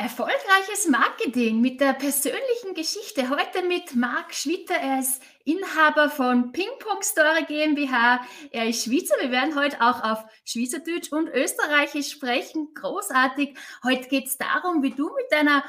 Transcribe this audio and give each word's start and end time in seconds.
Erfolgreiches 0.00 0.86
Marketing 0.86 1.60
mit 1.60 1.80
der 1.80 1.92
persönlichen 1.92 2.72
Geschichte. 2.72 3.30
Heute 3.30 3.66
mit 3.66 3.96
Marc 3.96 4.32
Schwitter. 4.32 4.76
Er 4.76 5.00
ist 5.00 5.20
Inhaber 5.44 6.08
von 6.08 6.52
Ping 6.52 6.70
Pong 6.78 7.02
Story 7.02 7.42
GmbH. 7.48 8.20
Er 8.52 8.68
ist 8.68 8.84
Schweizer. 8.84 9.16
Wir 9.18 9.32
werden 9.32 9.58
heute 9.58 9.80
auch 9.80 10.04
auf 10.04 10.24
Schweizerdeutsch 10.44 11.10
und 11.10 11.28
Österreichisch 11.30 12.12
sprechen. 12.12 12.68
Großartig. 12.74 13.58
Heute 13.82 14.08
geht 14.08 14.28
es 14.28 14.38
darum, 14.38 14.84
wie 14.84 14.92
du 14.92 15.12
mit 15.16 15.32
deiner 15.32 15.64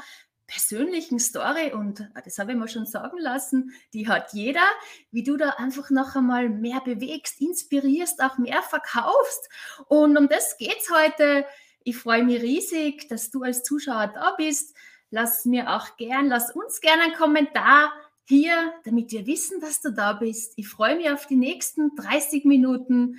persönlichen 0.46 1.18
Story, 1.18 1.74
und 1.74 2.08
das 2.24 2.38
habe 2.38 2.52
ich 2.52 2.58
mir 2.58 2.68
schon 2.68 2.86
sagen 2.86 3.18
lassen, 3.18 3.74
die 3.94 4.08
hat 4.08 4.34
jeder, 4.34 4.68
wie 5.12 5.24
du 5.24 5.38
da 5.38 5.50
einfach 5.58 5.90
noch 5.90 6.16
einmal 6.16 6.50
mehr 6.50 6.82
bewegst, 6.82 7.42
inspirierst, 7.42 8.22
auch 8.22 8.38
mehr 8.38 8.62
verkaufst. 8.62 9.50
Und 9.88 10.18
um 10.18 10.28
das 10.28 10.58
geht 10.58 10.78
es 10.82 10.92
heute 10.92 11.46
ich 11.84 11.98
freue 11.98 12.24
mich 12.24 12.42
riesig, 12.42 13.08
dass 13.08 13.32
du 13.32 13.44
als 13.44 13.64
Zuschauer 13.64 14.12
da 14.14 14.36
bist. 14.38 14.76
Lass 15.12 15.46
mir 15.46 15.76
auch 15.76 15.98
gern, 15.98 16.28
lass 16.28 16.52
uns 16.52 16.82
gerne 16.82 17.04
einen 17.04 17.16
Kommentar 17.16 17.92
hier, 18.26 18.74
damit 18.84 19.12
wir 19.12 19.26
wissen, 19.26 19.60
dass 19.60 19.82
du 19.82 19.92
da 19.92 20.14
bist. 20.14 20.54
Ich 20.56 20.68
freue 20.68 20.96
mich 20.96 21.10
auf 21.10 21.26
die 21.26 21.36
nächsten 21.36 21.96
30 21.96 22.46
Minuten. 22.46 23.18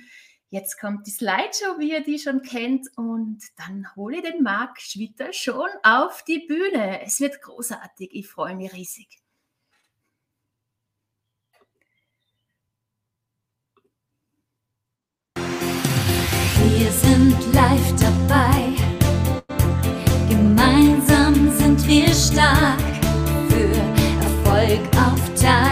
Jetzt 0.49 0.79
kommt 0.79 1.07
die 1.07 1.11
Slideshow, 1.11 1.79
wie 1.79 1.91
ihr 1.91 2.03
die 2.03 2.19
schon 2.19 2.41
kennt, 2.41 2.87
und 2.97 3.39
dann 3.57 3.87
hole 3.95 4.21
den 4.21 4.43
Marc 4.43 4.81
Schwitter 4.81 5.33
schon 5.33 5.69
auf 5.83 6.23
die 6.23 6.39
Bühne. 6.39 7.01
Es 7.03 7.19
wird 7.19 7.41
großartig. 7.41 8.09
Ich 8.13 8.27
freue 8.27 8.55
mich 8.55 8.73
riesig. 8.73 9.20
Wir 16.81 16.91
sind 16.91 17.35
live 17.53 17.93
dabei. 17.99 18.73
Gemeinsam 20.27 21.51
sind 21.55 21.87
wir 21.87 22.07
stark 22.07 22.79
für 23.49 23.69
Erfolg 24.25 24.79
auf 24.97 25.21
deiner 25.39 25.70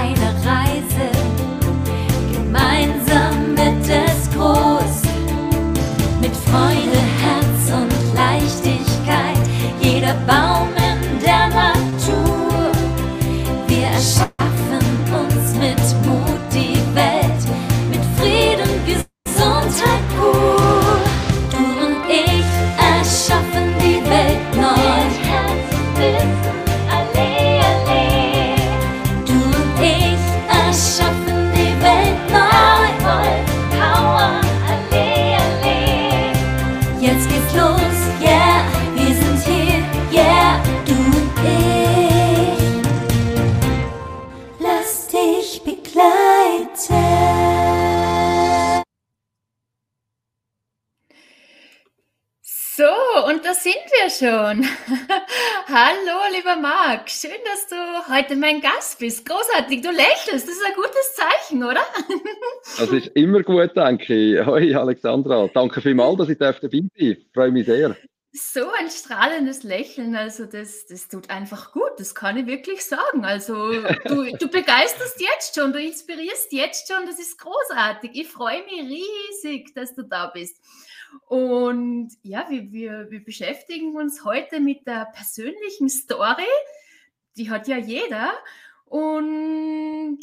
Hallo, 55.67 56.36
lieber 56.36 56.56
Marc. 56.56 57.09
Schön, 57.09 57.31
dass 57.45 57.67
du 57.67 57.75
heute 58.14 58.36
mein 58.36 58.62
Gast 58.62 59.00
bist. 59.00 59.25
Großartig, 59.28 59.81
du 59.81 59.92
lächelst. 59.92 60.48
Das 60.48 60.56
ist 60.56 60.66
ein 60.66 60.74
gutes 60.75 61.16
Zeichen, 61.16 61.63
oder? 61.63 61.81
Das 62.78 62.91
ist 62.91 63.07
immer 63.16 63.41
gut, 63.41 63.72
danke. 63.75 64.13
ich. 64.13 64.46
Hoi, 64.46 64.75
Alexandra. 64.75 65.47
Danke 65.53 65.81
vielmals, 65.81 66.18
dass 66.18 66.30
ich 66.30 66.38
dabei 66.38 66.68
bin. 66.68 66.90
Ich 66.94 67.18
freue 67.34 67.52
mich 67.52 67.66
sehr. 67.66 67.96
So 68.31 68.69
ein 68.78 68.90
strahlendes 68.91 69.63
Lächeln, 69.63 70.16
also 70.16 70.46
das, 70.46 70.85
das 70.85 71.07
tut 71.07 71.31
einfach 71.31 71.72
gut, 71.72 71.94
das 71.97 72.13
kann 72.13 72.38
ich 72.38 72.46
wirklich 72.46 72.86
sagen. 72.86 73.25
Also 73.25 73.74
du, 73.74 74.38
du 74.38 74.47
begeisterst 74.51 75.19
jetzt 75.19 75.56
schon, 75.56 75.74
du 75.74 75.80
inspirierst 75.80 76.51
jetzt 76.53 76.91
schon, 76.91 77.07
das 77.07 77.18
ist 77.18 77.40
großartig. 77.40 78.12
Ich 78.13 78.28
freue 78.28 78.63
mich 78.66 78.81
riesig, 78.81 79.74
dass 79.74 79.96
du 79.96 80.03
da 80.03 80.28
bist. 80.28 80.57
Und 81.28 82.12
ja, 82.24 82.46
wir, 82.50 82.72
wir, 82.72 83.12
wir 83.12 83.24
beschäftigen 83.24 83.96
uns 83.96 84.24
heute 84.25 84.59
mit 84.59 84.86
der 84.88 85.06
persönlichen 85.14 85.90
Story, 85.90 86.47
die 87.38 87.50
hat 87.50 87.68
ja 87.68 87.78
jeder. 87.78 88.34
Und 88.86 90.19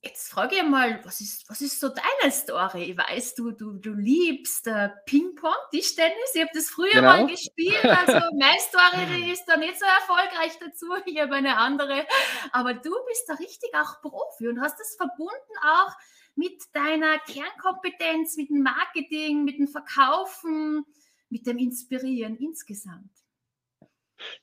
Jetzt 0.00 0.30
frage 0.30 0.54
ich 0.54 0.62
mal, 0.62 1.04
was 1.04 1.20
ist, 1.20 1.50
was 1.50 1.60
ist 1.60 1.80
so 1.80 1.88
deine 1.88 2.30
Story? 2.30 2.84
Ich 2.84 2.96
weiß, 2.96 3.34
du, 3.34 3.50
du, 3.50 3.72
du 3.72 3.94
liebst 3.94 4.68
äh, 4.68 4.90
Ping-Pong, 5.06 5.52
Tischtennis. 5.72 6.34
Ich 6.34 6.40
habe 6.40 6.52
das 6.54 6.70
früher 6.70 6.92
Genau. 6.92 7.08
mal 7.08 7.26
gespielt. 7.26 7.84
Also 7.84 8.12
meine 8.38 8.60
Story 8.60 9.06
die 9.16 9.32
ist 9.32 9.44
da 9.46 9.56
nicht 9.56 9.76
so 9.76 9.84
erfolgreich 9.84 10.56
dazu. 10.60 10.86
Ich 11.04 11.20
habe 11.20 11.34
eine 11.34 11.56
andere. 11.56 12.06
Aber 12.52 12.74
du 12.74 12.92
bist 13.08 13.28
da 13.28 13.34
richtig 13.34 13.70
auch 13.74 14.00
Profi 14.00 14.46
und 14.46 14.60
hast 14.60 14.78
das 14.78 14.94
verbunden 14.94 15.54
auch 15.62 15.92
mit 16.38 16.62
deiner 16.72 17.18
Kernkompetenz, 17.18 18.36
mit 18.36 18.48
dem 18.48 18.62
Marketing, 18.62 19.44
mit 19.44 19.58
dem 19.58 19.66
Verkaufen, 19.66 20.84
mit 21.28 21.46
dem 21.46 21.58
Inspirieren 21.58 22.36
insgesamt. 22.36 23.10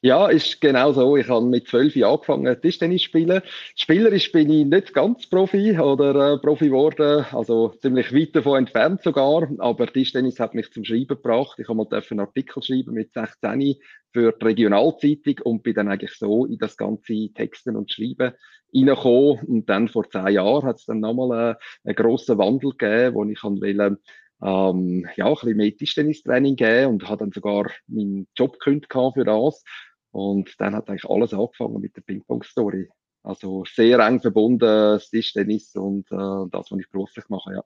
Ja, 0.02 0.28
ist 0.28 0.62
genau 0.62 0.94
so. 0.94 1.18
Ich 1.18 1.28
habe 1.28 1.46
mit 1.46 1.68
zwölf 1.68 1.96
Jahren 1.96 2.16
angefangen, 2.16 2.62
Tischtennis 2.62 3.02
zu 3.02 3.06
spielen. 3.06 3.42
Spielerisch 3.76 4.32
bin 4.32 4.50
ich 4.50 4.66
nicht 4.66 4.94
ganz 4.94 5.28
Profi 5.28 5.78
oder 5.78 6.34
äh, 6.34 6.38
Profi 6.38 6.68
geworden, 6.68 7.26
also 7.32 7.70
ziemlich 7.82 8.14
weit 8.14 8.36
davon 8.36 8.60
entfernt 8.60 9.04
sogar. 9.04 9.50
Aber 9.60 9.88
Tischtennis 9.88 10.40
hat 10.40 10.54
mich 10.54 10.72
zum 10.72 10.84
Schreiben 10.84 11.08
gebracht. 11.08 11.60
Ich 11.60 11.68
habe 11.68 11.78
mal 11.78 11.88
einen 11.92 12.20
Artikel 12.20 12.62
schreiben 12.64 12.94
mit 12.94 13.14
16 13.14 13.76
für 14.12 14.32
die 14.32 14.46
Regionalzeitung 14.46 15.40
und 15.44 15.64
bin 15.64 15.74
dann 15.74 15.90
eigentlich 15.90 16.14
so 16.14 16.46
in 16.46 16.58
das 16.58 16.78
ganze 16.78 17.34
Texten 17.34 17.76
und 17.76 17.92
Schreiben 17.92 18.34
reingekommen. 18.74 19.40
Und 19.46 19.70
dann 19.70 19.90
vor 19.90 20.10
zehn 20.10 20.30
Jahren 20.30 20.64
hat 20.64 20.78
es 20.78 20.86
dann 20.86 21.02
nochmal 21.02 21.52
äh, 21.52 21.56
einen 21.90 21.96
grossen 21.96 22.38
Wandel 22.38 22.72
gegeben, 22.72 23.16
wo 23.16 23.26
ich 23.26 23.42
kann 23.42 23.62
wollte, 23.62 23.98
ähm, 24.42 25.08
ja, 25.16 25.28
ein 25.28 25.34
bisschen 25.34 25.58
mehr 25.58 25.76
Tischtennistraining 25.76 26.56
gegeben 26.56 26.94
und 26.94 27.08
habe 27.08 27.18
dann 27.18 27.32
sogar 27.32 27.72
meinen 27.88 28.28
Job 28.36 28.60
gekündigt 28.60 28.92
für 28.92 29.24
das. 29.24 29.64
Und 30.12 30.60
dann 30.60 30.76
hat 30.76 30.90
eigentlich 30.90 31.10
alles 31.10 31.34
angefangen 31.34 31.82
mit 31.82 31.96
der 31.96 32.02
Ping-Pong-Story. 32.02 32.90
Also 33.24 33.66
sehr 33.66 34.00
eng 34.00 34.22
verbunden, 34.22 34.60
das 34.60 35.10
Tischtennis 35.10 35.76
und 35.76 36.12
äh, 36.12 36.50
das, 36.52 36.72
was 36.72 36.80
ich 36.80 36.90
beruflich 36.90 37.28
mache, 37.30 37.56
ja. 37.56 37.64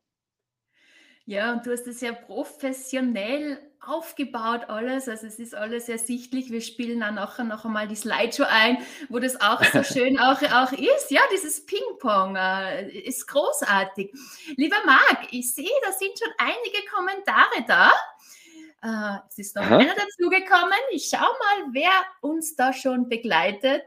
Ja, 1.26 1.54
und 1.54 1.66
du 1.66 1.72
hast 1.72 1.86
es 1.86 2.02
ja 2.02 2.12
professionell 2.12 3.60
aufgebaut 3.82 4.66
alles. 4.68 5.08
Also 5.08 5.28
es 5.28 5.40
ist 5.40 5.56
alles 5.56 5.90
ersichtlich. 5.90 6.52
Wir 6.52 6.62
spielen 6.62 7.00
dann 7.00 7.16
nachher 7.16 7.44
noch 7.44 7.66
einmal 7.66 7.88
die 7.88 7.96
Slideshow 7.96 8.46
ein, 8.48 8.78
wo 9.10 9.20
das 9.20 9.40
auch 9.40 9.64
so 9.64 9.84
schön 9.94 10.20
auch, 10.20 10.42
auch 10.42 10.72
ist. 10.72 11.12
Ja, 11.12 11.22
dieses 11.34 11.66
Ping-Pong 11.66 12.36
äh, 12.36 12.90
ist 12.90 13.28
großartig. 13.28 14.14
Lieber 14.56 14.78
Marc, 14.86 15.32
ich 15.32 15.54
sehe, 15.54 15.70
da 15.86 15.92
sind 15.92 16.18
schon 16.20 16.34
einige 16.38 16.86
Kommentare 16.94 17.66
da. 17.68 17.92
Äh, 18.82 19.20
es 19.30 19.38
ist 19.38 19.56
noch 19.56 19.64
Aha. 19.64 19.78
einer 19.78 19.96
dazugekommen. 19.96 20.80
Ich 20.92 21.10
schau 21.10 21.18
mal, 21.18 21.72
wer 21.72 21.92
uns 22.22 22.56
da 22.56 22.74
schon 22.74 23.10
begleitet. 23.10 23.84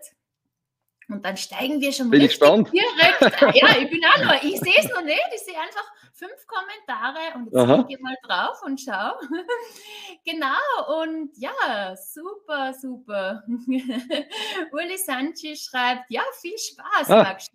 Und 1.08 1.24
dann 1.24 1.36
steigen 1.36 1.80
wir 1.80 1.92
schon 1.92 2.10
Bin 2.10 2.20
ich 2.20 2.30
richtig 2.30 2.40
gespannt. 2.40 2.70
direkt. 2.72 3.42
ein. 3.42 3.52
Ja, 3.54 3.76
ich 3.78 3.90
bin 3.90 4.00
auch 4.04 4.24
noch. 4.24 4.42
Ich 4.42 4.58
sehe 4.60 4.74
es 4.78 4.88
noch 4.90 5.02
nicht. 5.02 5.20
Ich 5.34 5.40
sehe 5.42 5.54
einfach 5.58 5.84
fünf 6.14 6.46
Kommentare 6.46 7.34
und 7.36 7.46
jetzt 7.46 7.56
Aha. 7.56 7.74
klicke 7.82 7.94
ich 7.94 8.00
mal 8.00 8.16
drauf 8.24 8.62
und 8.64 8.80
schau. 8.80 9.12
genau. 10.24 11.02
Und 11.02 11.30
ja, 11.36 11.94
super, 11.96 12.72
super. 12.74 13.42
Uli 14.72 14.96
Sanchi 14.98 15.56
schreibt, 15.56 16.04
ja, 16.08 16.22
viel 16.40 16.56
Spaß, 16.58 17.10
Ah. 17.10 17.22
Max. 17.24 17.50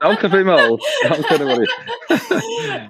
Danke 0.00 0.30
vielmals. 0.30 0.82
Danke. 1.02 1.66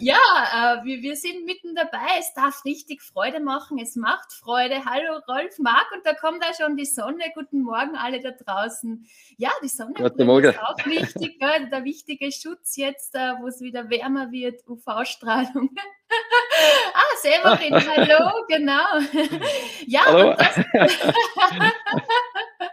Ja, 0.01 0.17
äh, 0.53 0.85
wir, 0.85 1.03
wir 1.03 1.17
sind 1.17 1.45
mitten 1.45 1.75
dabei. 1.75 1.99
Es 2.19 2.33
darf 2.35 2.65
richtig 2.65 3.03
Freude 3.03 3.41
machen. 3.41 3.79
Es 3.79 3.97
macht 3.97 4.33
Freude. 4.33 4.85
Hallo 4.85 5.21
Rolf, 5.29 5.59
Marc, 5.59 5.91
und 5.93 6.05
da 6.05 6.15
kommt 6.15 6.45
auch 6.45 6.55
schon 6.55 6.77
die 6.77 6.85
Sonne. 6.87 7.25
Guten 7.35 7.63
Morgen 7.63 7.97
alle 7.97 8.21
da 8.21 8.31
draußen. 8.33 9.07
Ja, 9.41 9.53
die 9.63 9.69
Sonne 9.69 9.93
ist 9.93 10.59
auch 10.59 10.85
wichtig. 10.85 11.39
Gell? 11.39 11.69
Der 11.71 11.85
wichtige 11.85 12.33
Schutz 12.33 12.75
jetzt, 12.75 13.15
äh, 13.15 13.35
wo 13.39 13.47
es 13.47 13.61
wieder 13.61 13.89
wärmer 13.89 14.33
wird, 14.33 14.67
UV-Strahlung. 14.67 15.71
ah, 16.93 17.17
Severin, 17.23 17.73
hallo, 17.73 18.33
genau. 18.49 18.99
ja, 19.87 20.01
Hallo. 20.07 20.35
das, 22.59 22.69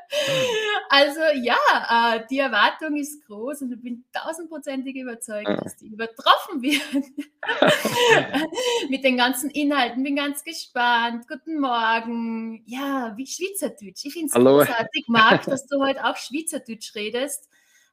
Also 0.89 1.19
ja, 1.41 2.15
äh, 2.15 2.25
die 2.29 2.39
Erwartung 2.39 2.95
ist 2.95 3.25
groß 3.25 3.63
und 3.63 3.73
ich 3.73 3.81
bin 3.81 4.05
tausendprozentig 4.13 4.95
überzeugt, 4.95 5.47
dass 5.47 5.77
die 5.77 5.87
übertroffen 5.87 6.61
wird. 6.61 6.81
Mit 8.89 9.03
den 9.03 9.17
ganzen 9.17 9.49
Inhalten, 9.49 10.03
bin 10.03 10.15
ganz 10.15 10.43
gespannt. 10.43 11.27
Guten 11.27 11.59
Morgen. 11.59 12.63
Ja, 12.65 13.13
wie 13.17 13.27
Schweizerdeutsch. 13.27 14.05
Ich 14.05 14.13
finde 14.13 14.27
es 14.27 14.33
großartig, 14.33 15.05
Marc, 15.07 15.43
dass 15.45 15.65
du 15.67 15.83
heute 15.83 16.05
auch 16.05 16.15
Schweizerdeutsch 16.15 16.95
redest, 16.95 17.49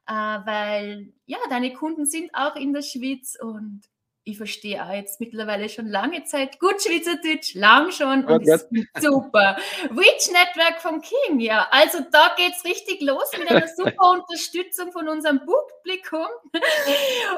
äh, 0.07 0.13
weil 0.13 1.13
ja, 1.25 1.39
deine 1.49 1.73
Kunden 1.73 2.05
sind 2.05 2.31
auch 2.33 2.55
in 2.55 2.73
der 2.73 2.83
Schweiz 2.83 3.37
und 3.41 3.81
ich 4.25 4.37
verstehe 4.37 4.83
auch 4.83 4.91
jetzt 4.91 5.19
mittlerweile 5.19 5.67
schon 5.67 5.87
lange 5.87 6.23
Zeit 6.23 6.59
gut 6.59 6.81
Schweizerdeutsch, 6.81 7.55
lang 7.55 7.91
schon 7.91 8.23
und 8.23 8.41
ist 8.47 8.69
super. 9.01 9.57
Witch 9.89 10.31
Network 10.31 10.81
vom 10.81 11.01
King, 11.01 11.39
ja. 11.39 11.67
Also 11.71 11.99
da 12.11 12.33
geht 12.37 12.53
es 12.55 12.63
richtig 12.63 13.01
los 13.01 13.29
mit 13.37 13.49
einer 13.49 13.67
super 13.75 14.11
Unterstützung 14.11 14.91
von 14.91 15.09
unserem 15.09 15.39
Publikum. 15.39 16.27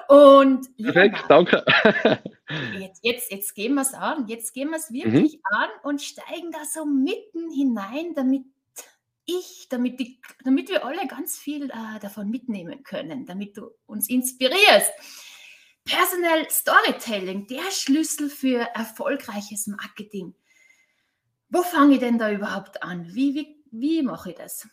Und 0.08 0.78
Perfekt, 0.78 1.24
danke. 1.28 1.66
Jetzt, 2.80 3.04
jetzt, 3.04 3.32
jetzt 3.32 3.56
gehen 3.56 3.74
wir 3.74 3.82
es 3.82 3.96
an. 3.96 4.28
Jetzt 4.28 4.54
gehen 4.54 4.70
wir 4.70 4.78
es 4.78 4.94
wirklich 4.94 5.38
mhm. 5.38 5.42
an 5.50 5.70
und 5.82 6.00
steigen 6.00 6.52
da 6.52 6.64
so 6.64 6.86
mitten 6.86 7.50
hinein, 7.50 8.14
damit 8.14 8.44
ich, 9.26 9.66
damit, 9.68 10.00
die, 10.00 10.20
damit 10.44 10.70
wir 10.70 10.86
alle 10.86 11.08
ganz 11.08 11.40
viel 11.40 11.72
äh, 11.72 12.00
davon 12.02 12.30
mitnehmen 12.30 12.84
können, 12.84 13.26
damit 13.26 13.58
du 13.58 13.72
uns 13.88 14.08
inspirierst. 14.08 14.92
Personal 15.86 16.50
Storytelling, 16.50 17.46
der 17.46 17.70
Schlüssel 17.72 18.30
für 18.30 18.62
erfolgreiches 18.74 19.68
Marketing. 19.68 20.34
Wo 21.50 21.62
fange 21.62 21.94
ich 21.94 22.00
denn 22.00 22.18
da 22.18 22.32
überhaupt 22.32 22.82
an? 22.82 23.14
Wie, 23.14 23.36
wie, 23.36 23.64
wie 23.72 24.02
mache 24.02 24.32
ich 24.32 24.36
das? 24.36 24.68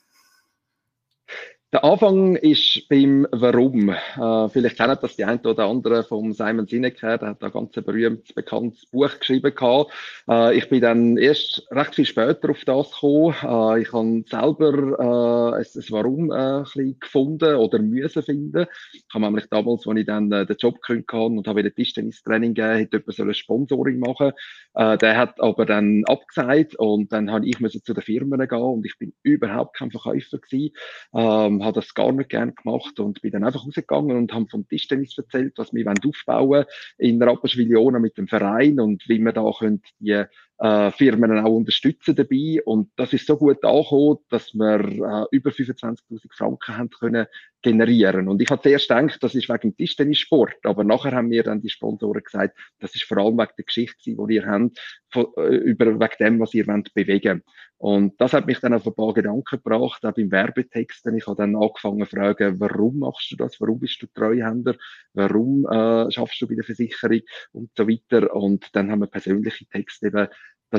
Der 1.72 1.84
Anfang 1.84 2.36
ist 2.36 2.86
beim 2.90 3.26
Warum. 3.30 3.88
Äh, 3.88 4.48
vielleicht 4.50 4.76
kennen 4.76 4.98
das 5.00 5.16
die 5.16 5.24
einen 5.24 5.40
oder 5.40 5.64
anderen 5.64 6.04
vom 6.04 6.34
Simon 6.34 6.66
Sinek. 6.66 7.00
Der 7.00 7.18
hat 7.20 7.42
da 7.42 7.48
ganz 7.48 7.74
ein 7.78 7.84
berühmtes, 7.84 8.34
bekanntes 8.34 8.84
Buch 8.84 9.18
geschrieben. 9.18 9.54
Gehabt. 9.54 9.90
Äh, 10.28 10.58
ich 10.58 10.68
bin 10.68 10.82
dann 10.82 11.16
erst 11.16 11.66
recht 11.70 11.94
viel 11.94 12.04
später 12.04 12.50
auf 12.50 12.62
das 12.66 12.90
gekommen. 12.90 13.34
Äh, 13.42 13.80
ich 13.80 13.90
habe 13.90 14.22
selber 14.28 15.54
äh, 15.54 15.60
ein, 15.60 15.64
ein 15.64 15.84
Warum 15.88 16.30
äh, 16.30 16.34
ein 16.34 16.62
bisschen 16.64 17.00
gefunden 17.00 17.54
oder 17.56 17.78
müssen 17.78 18.22
finden. 18.22 18.66
Ich 18.92 19.04
habe 19.14 19.24
nämlich 19.24 19.46
damals, 19.48 19.86
als 19.86 19.98
ich 19.98 20.04
dann 20.04 20.30
äh, 20.30 20.44
den 20.44 20.56
Job 20.58 20.74
gekündigt 20.82 21.10
habe 21.14 21.24
und 21.24 21.48
habe 21.48 21.60
wieder 21.60 21.74
Tischtennis-Training 21.74 22.52
gegeben, 22.52 22.76
hätte 22.80 22.98
jemand 22.98 23.16
so 23.16 23.22
ein 23.22 23.32
Sponsoring 23.32 23.98
machen 23.98 24.32
äh, 24.74 24.98
Der 24.98 25.16
hat 25.16 25.40
aber 25.40 25.64
dann 25.64 26.04
abgesagt 26.04 26.74
und 26.74 27.14
dann 27.14 27.32
habe 27.32 27.46
ich 27.46 27.60
müssen 27.60 27.82
zu 27.82 27.94
den 27.94 28.02
Firmen 28.02 28.46
gehen 28.46 28.58
und 28.58 28.84
ich 28.84 28.98
bin 28.98 29.14
überhaupt 29.22 29.78
kein 29.78 29.90
Verkäufer 29.90 30.36
gewesen. 30.36 30.74
Ähm, 31.14 31.61
habe 31.64 31.80
das 31.80 31.94
gar 31.94 32.12
nicht 32.12 32.30
gern 32.30 32.54
gemacht 32.54 32.98
und 33.00 33.22
bin 33.22 33.32
dann 33.32 33.44
einfach 33.44 33.66
rausgegangen 33.66 34.16
und 34.16 34.32
habe 34.32 34.46
vom 34.48 34.66
Tischtennis 34.68 35.16
erzählt, 35.16 35.54
was 35.56 35.72
wir 35.72 35.86
aufbauen 35.88 36.48
wollen 36.48 36.64
in 36.98 37.22
Rapperswil-Jona 37.22 37.98
mit 37.98 38.18
dem 38.18 38.28
Verein 38.28 38.80
und 38.80 39.08
wie 39.08 39.18
wir 39.18 39.32
da 39.32 39.50
können 39.58 39.82
die 40.00 40.24
äh, 40.58 40.90
Firmen 40.92 41.38
auch 41.38 41.50
unterstützen 41.50 42.14
dabei. 42.14 42.62
Und 42.64 42.90
das 42.96 43.12
ist 43.12 43.26
so 43.26 43.36
gut 43.36 43.64
angekommen, 43.64 44.18
dass 44.28 44.54
wir 44.54 44.80
äh, 44.80 45.36
über 45.36 45.50
25.000 45.50 46.32
Franken 46.32 46.76
haben 46.76 46.90
können 46.90 47.26
generieren. 47.62 48.28
Und 48.28 48.42
ich 48.42 48.50
habe 48.50 48.62
zuerst 48.62 48.88
gedacht, 48.88 49.22
das 49.22 49.34
ist 49.34 49.48
wegen 49.48 49.76
Tischtennissport, 49.76 50.56
aber 50.64 50.84
nachher 50.84 51.12
haben 51.12 51.28
mir 51.28 51.44
dann 51.44 51.62
die 51.62 51.70
Sponsoren 51.70 52.22
gesagt, 52.22 52.58
das 52.80 52.94
ist 52.94 53.04
vor 53.04 53.18
allem 53.18 53.38
wegen 53.38 53.52
der 53.56 53.64
Geschichte, 53.64 53.96
die 54.16 54.34
ihr 54.34 54.46
habt, 54.46 54.78
von, 55.10 55.26
äh, 55.36 55.56
über, 55.56 55.86
wegen 55.86 56.16
dem, 56.18 56.40
was 56.40 56.54
ihr 56.54 56.66
wollt 56.66 56.92
bewegen. 56.92 57.42
Und 57.82 58.20
das 58.20 58.32
hat 58.32 58.46
mich 58.46 58.60
dann 58.60 58.74
auf 58.74 58.86
ein 58.86 58.94
paar 58.94 59.12
Gedanken 59.12 59.56
gebracht, 59.56 60.04
auch 60.04 60.12
beim 60.12 60.30
Werbetexten. 60.30 61.16
Ich 61.16 61.26
habe 61.26 61.36
dann 61.36 61.56
angefangen 61.56 62.06
zu 62.06 62.16
fragen, 62.16 62.60
warum 62.60 63.00
machst 63.00 63.32
du 63.32 63.36
das? 63.36 63.60
Warum 63.60 63.80
bist 63.80 64.00
du 64.00 64.06
Treuhänder? 64.06 64.76
Warum 65.14 65.66
äh, 65.66 66.08
schaffst 66.12 66.40
du 66.40 66.46
bei 66.46 66.54
der 66.54 66.62
Versicherung? 66.62 67.22
Und 67.50 67.70
so 67.76 67.88
weiter. 67.88 68.36
Und 68.36 68.68
dann 68.74 68.88
haben 68.88 69.00
wir 69.00 69.08
persönliche 69.08 69.66
Texte 69.66 70.06
eben 70.06 70.28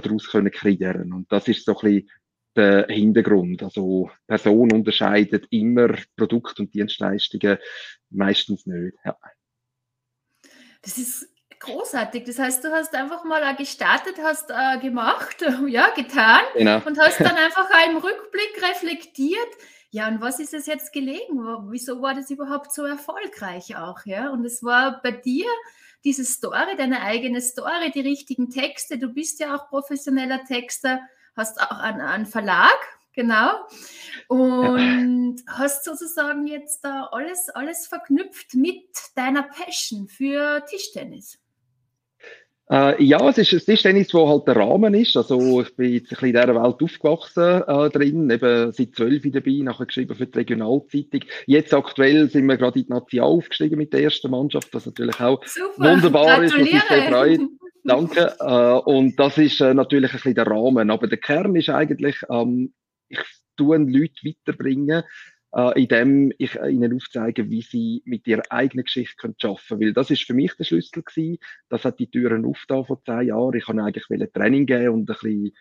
daraus 0.01 0.29
können 0.29 0.51
kreieren. 0.51 1.13
Und 1.13 1.31
das 1.31 1.47
ist 1.47 1.65
so 1.65 1.77
ein 1.77 1.81
bisschen 1.81 2.09
der 2.55 2.87
Hintergrund. 2.87 3.63
Also 3.63 4.11
Person 4.27 4.71
unterscheidet 4.71 5.47
immer 5.49 5.95
Produkt 6.15 6.59
und 6.59 6.73
Dienstleistungen, 6.73 7.57
meistens 8.09 8.65
nicht. 8.65 8.95
Ja. 9.03 9.17
Das 10.81 10.97
ist 10.97 11.29
großartig. 11.59 12.25
Das 12.25 12.39
heißt, 12.39 12.63
du 12.63 12.71
hast 12.71 12.93
einfach 12.93 13.23
mal 13.23 13.55
gestartet, 13.55 14.15
hast 14.21 14.51
äh, 14.51 14.79
gemacht, 14.79 15.43
ja, 15.67 15.89
getan 15.95 16.41
genau. 16.55 16.81
und 16.85 16.99
hast 16.99 17.19
dann 17.19 17.35
einfach 17.35 17.69
im 17.89 17.97
Rückblick 17.97 18.61
reflektiert. 18.69 19.49
Ja, 19.91 20.07
und 20.07 20.21
was 20.21 20.39
ist 20.39 20.53
es 20.55 20.65
jetzt 20.65 20.91
gelegen? 20.91 21.39
Wieso 21.69 22.01
war 22.01 22.15
das 22.15 22.31
überhaupt 22.31 22.73
so 22.73 22.83
erfolgreich 22.83 23.75
auch? 23.77 24.05
Ja, 24.05 24.31
und 24.31 24.43
es 24.43 24.63
war 24.63 25.01
bei 25.03 25.11
dir 25.11 25.45
diese 26.03 26.25
Story, 26.25 26.75
deine 26.77 27.01
eigene 27.01 27.41
Story, 27.41 27.91
die 27.93 28.01
richtigen 28.01 28.49
Texte. 28.49 28.97
Du 28.97 29.09
bist 29.09 29.39
ja 29.39 29.55
auch 29.55 29.69
professioneller 29.69 30.43
Texter, 30.45 31.01
hast 31.35 31.61
auch 31.61 31.79
einen, 31.79 32.01
einen 32.01 32.25
Verlag, 32.25 32.77
genau. 33.13 33.65
Und 34.27 35.37
ja. 35.47 35.57
hast 35.57 35.85
sozusagen 35.85 36.47
jetzt 36.47 36.83
da 36.83 37.09
alles, 37.11 37.49
alles 37.49 37.87
verknüpft 37.87 38.53
mit 38.53 38.85
deiner 39.15 39.43
Passion 39.43 40.07
für 40.07 40.65
Tischtennis. 40.65 41.39
Äh, 42.69 43.03
ja, 43.03 43.27
es 43.27 43.37
ist, 43.37 43.53
es 43.53 43.67
ist 43.67 43.81
Tennis, 43.81 44.13
wo 44.13 44.27
halt 44.27 44.47
der 44.47 44.55
Rahmen 44.55 44.93
ist. 44.93 45.17
Also 45.17 45.61
ich 45.61 45.75
bin 45.75 45.93
jetzt 45.93 46.05
ein 46.05 46.09
bisschen 46.09 46.29
in 46.29 46.33
dieser 46.35 46.63
Welt 46.63 46.81
aufgewachsen 46.81 47.61
äh, 47.67 47.89
drin, 47.89 48.29
eben 48.29 48.71
seit 48.71 48.95
zwölf 48.95 49.23
dabei, 49.25 49.59
nachher 49.63 49.85
geschrieben 49.85 50.15
für 50.15 50.25
die 50.25 50.37
Regionalzeitung. 50.37 51.21
Jetzt 51.45 51.73
aktuell 51.73 52.29
sind 52.29 52.47
wir 52.47 52.57
gerade 52.57 52.79
in 52.79 52.85
die 52.85 52.91
National 52.93 53.29
aufgestiegen 53.29 53.77
mit 53.77 53.91
der 53.91 54.03
ersten 54.03 54.31
Mannschaft, 54.31 54.73
was 54.73 54.85
natürlich 54.85 55.19
auch 55.19 55.43
Super. 55.45 55.93
wunderbar 55.93 56.43
ist, 56.43 56.53
was 56.53 56.61
mich 56.61 56.83
sehr 56.83 57.11
freut. 57.11 57.41
Danke. 57.83 58.33
Äh, 58.39 58.89
und 58.89 59.19
das 59.19 59.37
ist 59.37 59.59
äh, 59.59 59.73
natürlich 59.73 60.11
ein 60.11 60.17
bisschen 60.17 60.35
der 60.35 60.47
Rahmen. 60.47 60.89
Aber 60.89 61.07
der 61.07 61.17
Kern 61.17 61.55
ist 61.55 61.69
eigentlich, 61.69 62.15
ähm, 62.29 62.73
ich 63.09 63.19
tue 63.57 63.77
Leute 63.77 64.15
weiterbringen, 64.23 65.03
äh, 65.55 65.81
indem 65.81 66.31
ich 66.37 66.55
ihnen 66.55 66.93
aufzeige, 66.93 67.49
wie 67.49 67.61
sie 67.61 68.01
mit 68.05 68.27
ihrer 68.27 68.43
eigenen 68.49 68.85
Geschichte 68.85 69.15
können 69.17 69.35
arbeiten 69.43 69.61
können. 69.67 69.81
Weil 69.81 69.93
das 69.93 70.09
ist 70.09 70.23
für 70.23 70.33
mich 70.33 70.53
der 70.55 70.63
Schlüssel 70.63 71.03
gewesen. 71.03 71.37
Das 71.69 71.85
hat 71.85 71.99
die 71.99 72.09
Türen 72.09 72.45
aufgetan 72.45 72.85
vor 72.85 73.03
zehn 73.03 73.27
Jahren. 73.27 73.55
Ich 73.55 73.65
kann 73.65 73.79
eigentlich 73.79 74.31
Training 74.33 74.65
geben 74.65 74.89
und 74.89 75.01
ein 75.01 75.05
bisschen 75.05 75.51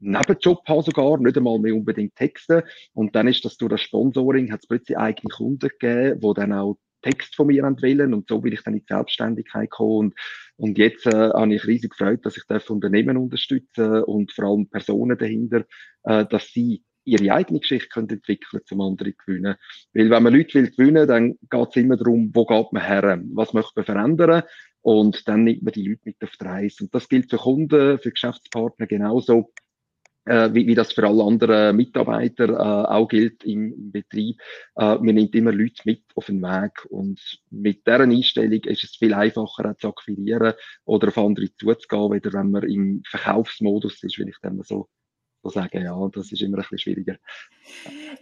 Nebenjob 0.00 0.68
haben 0.68 0.82
sogar, 0.82 1.18
nicht 1.18 1.36
einmal 1.36 1.58
mehr 1.58 1.74
unbedingt 1.74 2.14
Texte. 2.14 2.64
Und 2.92 3.16
dann 3.16 3.26
ist 3.26 3.44
das 3.44 3.56
durch 3.56 3.70
das 3.70 3.80
Sponsoring, 3.80 4.52
hat 4.52 4.60
es 4.60 4.68
plötzlich 4.68 4.96
eigene 4.96 5.30
Kunden 5.30 5.68
gegeben, 5.68 6.20
die 6.20 6.34
dann 6.34 6.52
auch 6.52 6.78
Text 7.02 7.36
von 7.36 7.46
mir 7.46 7.62
wählen 7.62 8.12
und 8.12 8.28
so 8.28 8.40
bin 8.40 8.52
ich 8.52 8.62
dann 8.62 8.74
in 8.74 8.80
die 8.80 8.86
Selbstständigkeit 8.92 9.70
gekommen 9.70 9.98
und, 9.98 10.14
und 10.56 10.78
jetzt 10.78 11.06
äh, 11.06 11.30
habe 11.30 11.54
ich 11.54 11.64
riesig 11.64 11.92
gefreut, 11.92 12.26
dass 12.26 12.36
ich 12.36 12.70
Unternehmen 12.70 13.16
unterstützen 13.16 14.02
und 14.02 14.32
vor 14.32 14.46
allem 14.46 14.68
Personen 14.68 15.16
dahinter, 15.16 15.64
äh, 16.02 16.26
dass 16.26 16.48
sie 16.48 16.82
ihre 17.08 17.34
eigene 17.34 17.60
Geschichte 17.60 17.88
können 17.88 18.10
entwickeln 18.10 18.62
zum 18.64 18.80
anderen 18.80 19.14
gewinnen. 19.24 19.56
Weil 19.94 20.10
wenn 20.10 20.22
man 20.22 20.34
Leute 20.34 20.54
will 20.54 20.70
gewinnen, 20.70 21.08
dann 21.08 21.38
geht 21.48 21.68
es 21.70 21.76
immer 21.76 21.96
darum, 21.96 22.30
wo 22.34 22.44
geht 22.44 22.72
man 22.72 22.84
her, 22.84 23.20
was 23.32 23.52
möchte 23.52 23.72
man 23.76 23.84
verändern 23.84 24.42
und 24.82 25.26
dann 25.28 25.44
nimmt 25.44 25.62
man 25.62 25.72
die 25.72 25.86
Leute 25.86 26.02
mit 26.04 26.22
auf 26.22 26.36
die 26.40 26.44
Reise. 26.44 26.84
Und 26.84 26.94
das 26.94 27.08
gilt 27.08 27.30
für 27.30 27.38
Kunden, 27.38 27.98
für 27.98 28.10
Geschäftspartner 28.10 28.86
genauso. 28.86 29.52
Äh, 30.28 30.52
wie, 30.52 30.66
wie 30.66 30.74
das 30.74 30.92
für 30.92 31.06
alle 31.06 31.24
anderen 31.24 31.74
Mitarbeiter 31.74 32.50
äh, 32.50 32.92
auch 32.92 33.08
gilt 33.08 33.44
im, 33.44 33.72
im 33.72 33.92
Betrieb. 33.92 34.38
Äh, 34.76 34.96
man 34.96 35.14
nimmt 35.14 35.34
immer 35.34 35.52
Leute 35.52 35.80
mit 35.86 36.02
auf 36.16 36.26
den 36.26 36.42
Weg 36.42 36.84
und 36.90 37.18
mit 37.48 37.86
deren 37.86 38.10
Einstellung 38.10 38.62
ist 38.64 38.84
es 38.84 38.96
viel 38.96 39.14
einfacher 39.14 39.74
zu 39.78 39.88
akquirieren 39.88 40.52
oder 40.84 41.08
auf 41.08 41.16
andere 41.16 41.48
zuzugehen, 41.54 42.12
weder 42.12 42.32
wenn 42.34 42.50
man 42.50 42.64
im 42.64 43.02
Verkaufsmodus 43.06 44.02
ist, 44.02 44.18
will 44.18 44.28
ich 44.28 44.36
dann 44.42 44.62
so 44.62 44.90
so 45.42 45.50
sagen, 45.50 45.84
ja, 45.84 46.08
das 46.12 46.32
ist 46.32 46.42
immer 46.42 46.58
ein 46.58 46.62
bisschen 46.62 46.78
schwieriger. 46.78 47.16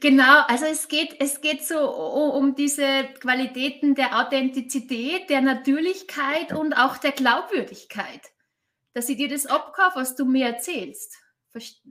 Genau, 0.00 0.42
also 0.49 0.66
es 0.66 0.88
geht, 0.88 1.16
es 1.18 1.40
geht 1.40 1.64
so 1.64 1.78
um 1.78 2.54
diese 2.54 3.04
Qualitäten 3.20 3.94
der 3.94 4.20
Authentizität, 4.20 5.30
der 5.30 5.40
Natürlichkeit 5.40 6.50
ja. 6.50 6.56
und 6.56 6.75
auch 6.75 6.99
der 6.99 7.12
Glaubwürdigkeit. 7.12 8.20
Dass 8.94 9.08
ich 9.08 9.16
dir 9.16 9.28
das 9.28 9.46
abkaufe, 9.46 9.96
was 9.96 10.16
du 10.16 10.25
mir 10.25 10.46
erzählst. 10.46 11.16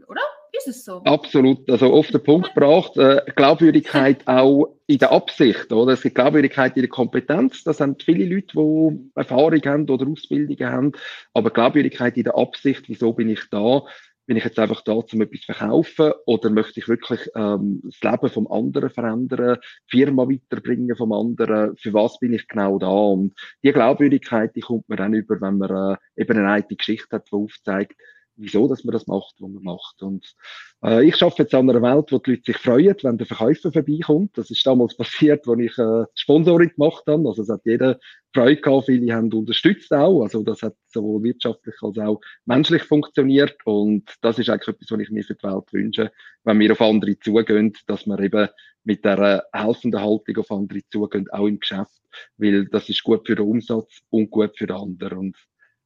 Oder? 0.07 0.21
Ist 0.51 0.67
es 0.67 0.85
so? 0.85 1.01
Absolut. 1.03 1.69
Also 1.69 1.91
auf 1.91 2.07
den 2.09 2.23
Punkt 2.23 2.53
gebracht, 2.53 2.95
äh, 2.97 3.21
Glaubwürdigkeit 3.35 4.21
auch 4.27 4.77
in 4.87 4.99
der 4.99 5.11
Absicht, 5.11 5.71
oder? 5.71 5.93
Es 5.93 6.03
gibt 6.03 6.15
Glaubwürdigkeit 6.15 6.75
in 6.75 6.83
der 6.83 6.89
Kompetenz. 6.89 7.63
Das 7.63 7.77
sind 7.77 8.03
viele 8.03 8.25
Leute, 8.25 8.53
die 8.55 9.11
Erfahrung 9.15 9.61
haben 9.65 9.89
oder 9.89 10.07
Ausbildungen 10.07 10.71
haben. 10.71 10.91
Aber 11.33 11.49
Glaubwürdigkeit 11.49 12.15
in 12.15 12.25
der 12.25 12.37
Absicht, 12.37 12.83
wieso 12.87 13.13
bin 13.13 13.29
ich 13.29 13.41
da? 13.49 13.81
Bin 14.25 14.37
ich 14.37 14.43
jetzt 14.43 14.59
einfach 14.59 14.81
da, 14.81 14.93
um 14.93 15.21
etwas 15.21 15.41
zu 15.41 15.53
verkaufen 15.53 16.13
oder 16.25 16.49
möchte 16.49 16.79
ich 16.79 16.87
wirklich 16.87 17.21
ähm, 17.35 17.81
das 17.83 18.01
Leben 18.01 18.33
vom 18.33 18.51
anderen 18.51 18.89
verändern, 18.89 19.57
die 19.91 19.97
Firma 19.97 20.27
weiterbringen 20.27 20.95
vom 20.95 21.11
anderen, 21.11 21.75
für 21.77 21.93
was 21.93 22.19
bin 22.19 22.33
ich 22.33 22.47
genau 22.47 22.79
da? 22.79 22.87
Und 22.87 23.33
die 23.63 23.71
Glaubwürdigkeit, 23.71 24.55
die 24.55 24.61
kommt 24.61 24.89
man 24.89 24.97
dann 24.97 25.13
über, 25.13 25.39
wenn 25.41 25.57
man 25.57 25.97
äh, 26.15 26.21
eben 26.21 26.37
eine 26.37 26.49
alte 26.49 26.75
Geschichte 26.75 27.15
hat, 27.15 27.27
die 27.31 27.35
aufzeigt, 27.35 27.95
wieso 28.37 28.67
dass 28.67 28.83
man 28.83 28.93
das 28.93 29.07
macht, 29.07 29.35
was 29.39 29.49
man 29.49 29.63
macht. 29.63 30.01
Und 30.01 30.35
äh, 30.83 31.05
ich 31.05 31.21
arbeite 31.21 31.43
jetzt 31.43 31.55
an 31.55 31.69
einer 31.69 31.81
Welt, 31.81 32.11
wo 32.11 32.19
die 32.19 32.31
Leute 32.31 32.43
sich 32.45 32.57
freuen, 32.57 32.95
wenn 33.01 33.17
der 33.17 33.27
Verkäufer 33.27 33.71
vorbeikommt. 33.71 34.37
Das 34.37 34.49
ist 34.51 34.65
damals 34.65 34.95
passiert, 34.97 35.47
als 35.47 35.59
ich 35.59 35.77
äh, 35.77 36.05
Sponsoring 36.15 36.71
gemacht 36.75 37.03
habe. 37.07 37.27
Also 37.27 37.43
es 37.43 37.49
hat 37.49 37.61
jeder 37.65 37.99
Freude 38.33 38.61
gehabt, 38.61 38.85
viele 38.85 39.13
haben 39.13 39.31
unterstützt 39.31 39.93
auch. 39.93 40.23
Also 40.23 40.43
das 40.43 40.61
hat 40.61 40.75
sowohl 40.87 41.23
wirtschaftlich 41.23 41.75
als 41.81 41.97
auch 41.97 42.21
menschlich 42.45 42.83
funktioniert. 42.83 43.57
Und 43.65 44.13
das 44.21 44.39
ist 44.39 44.49
eigentlich 44.49 44.75
etwas, 44.75 44.91
was 44.91 44.99
ich 44.99 45.11
mir 45.11 45.23
für 45.23 45.35
die 45.35 45.43
Welt 45.43 45.73
wünsche, 45.73 46.11
wenn 46.43 46.59
wir 46.59 46.71
auf 46.71 46.81
andere 46.81 47.17
zugehen, 47.19 47.73
dass 47.87 48.05
wir 48.05 48.19
eben 48.19 48.49
mit 48.83 49.03
der 49.03 49.45
helfenden 49.51 50.01
Haltung 50.01 50.37
auf 50.37 50.51
andere 50.51 50.81
zugehen, 50.91 51.27
auch 51.31 51.47
im 51.47 51.59
Geschäft, 51.59 52.01
weil 52.37 52.65
das 52.67 52.87
ist 52.89 53.03
gut 53.03 53.25
für 53.25 53.35
den 53.35 53.45
Umsatz 53.45 54.01
und 54.09 54.29
gut 54.29 54.57
für 54.57 54.67
den 54.67 54.75
anderen. 54.75 55.17
Und 55.17 55.37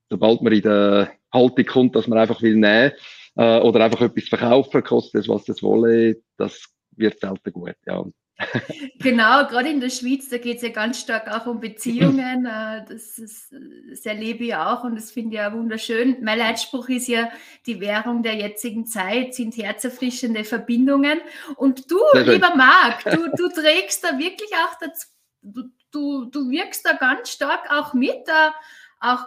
sobald 0.10 0.41
man 0.41 0.53
in 0.53 0.62
der 0.62 1.12
Haltung 1.33 1.65
kommt, 1.65 1.95
dass 1.95 2.07
man 2.07 2.19
einfach 2.19 2.41
will 2.41 2.55
nehmen 2.55 2.91
äh, 3.36 3.59
oder 3.59 3.83
einfach 3.83 4.01
etwas 4.01 4.27
verkaufen, 4.27 4.83
kostet 4.83 5.21
es, 5.21 5.29
was 5.29 5.48
es 5.50 5.63
wolle, 5.63 6.17
das 6.38 6.65
wird 6.95 7.19
selten 7.19 7.51
gut, 7.53 7.75
ja. 7.86 8.03
genau, 9.00 9.45
gerade 9.48 9.69
in 9.69 9.81
der 9.81 9.89
Schweiz, 9.89 10.29
da 10.29 10.38
geht 10.38 10.57
es 10.57 10.63
ja 10.63 10.69
ganz 10.69 11.01
stark 11.01 11.29
auch 11.29 11.45
um 11.45 11.59
Beziehungen. 11.59 12.45
Äh, 12.45 12.86
das, 12.88 13.17
ist, 13.17 13.53
das 13.89 14.05
erlebe 14.05 14.45
ich 14.45 14.55
auch 14.55 14.83
und 14.86 14.95
das 14.95 15.12
finde 15.12 15.36
ich 15.36 15.41
auch 15.41 15.51
wunderschön. 15.51 16.17
Mein 16.21 16.39
Leitspruch 16.39 16.88
ist 16.88 17.09
ja, 17.09 17.29
die 17.65 17.81
Währung 17.81 18.24
der 18.24 18.36
jetzigen 18.36 18.86
Zeit 18.86 19.36
sind 19.36 19.57
herzerfrischende 19.57 20.45
Verbindungen. 20.45 21.19
Und 21.57 21.91
du, 21.91 22.00
lieber 22.13 22.55
Marc, 22.55 23.03
du, 23.03 23.29
du 23.36 23.50
trägst 23.50 24.05
da 24.05 24.17
wirklich 24.17 24.51
auch 24.53 24.79
dazu, 24.79 25.07
du, 25.41 25.63
du, 25.91 26.25
du 26.25 26.50
wirkst 26.50 26.86
da 26.86 26.93
ganz 26.93 27.31
stark 27.31 27.69
auch 27.69 27.93
mit, 27.93 28.25
da 28.25 28.53
auch 29.01 29.25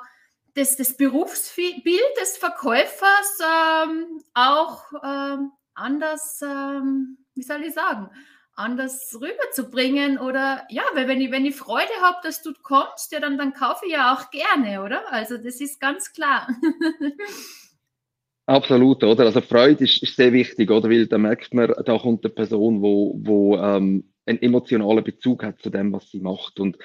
das, 0.55 0.77
das 0.77 0.97
Berufsbild 0.97 2.17
des 2.21 2.37
Verkäufers 2.37 3.39
ähm, 3.41 4.23
auch 4.35 4.85
ähm, 5.03 5.53
anders, 5.75 6.41
ähm, 6.43 7.19
wie 7.35 7.43
soll 7.43 7.63
ich 7.63 7.75
sagen, 7.75 8.11
anders 8.55 9.17
rüberzubringen 9.19 10.19
oder 10.19 10.67
ja, 10.69 10.83
weil 10.95 11.09
wenn 11.09 11.21
ich, 11.21 11.31
wenn 11.31 11.47
ich 11.47 11.57
Freude 11.57 11.93
habe, 12.03 12.19
dass 12.23 12.43
du 12.43 12.53
kommst, 12.63 13.13
ja, 13.13 13.21
dann, 13.21 13.39
dann 13.39 13.55
kaufe 13.55 13.87
ich 13.87 13.93
ja 13.93 14.15
auch 14.15 14.31
gerne, 14.31 14.83
oder? 14.83 15.11
Also 15.11 15.39
das 15.39 15.61
ist 15.61 15.81
ganz 15.81 16.13
klar. 16.13 16.49
Absolut, 18.47 19.03
oder? 19.05 19.25
Also 19.25 19.41
Freude 19.41 19.85
ist, 19.85 20.03
ist 20.03 20.17
sehr 20.17 20.33
wichtig, 20.33 20.71
oder? 20.71 20.91
Weil 20.91 21.07
da 21.07 21.17
merkt 21.17 21.55
man, 21.55 21.73
da 21.85 21.99
kommt 21.99 22.25
eine 22.25 22.35
Person, 22.35 22.83
wo, 22.83 23.15
wo 23.23 23.57
ähm, 23.57 24.13
einen 24.27 24.43
emotionalen 24.43 25.05
Bezug 25.05 25.45
hat 25.45 25.61
zu 25.61 25.71
dem, 25.71 25.93
was 25.93 26.11
sie 26.11 26.21
macht. 26.21 26.61
Und 26.61 26.77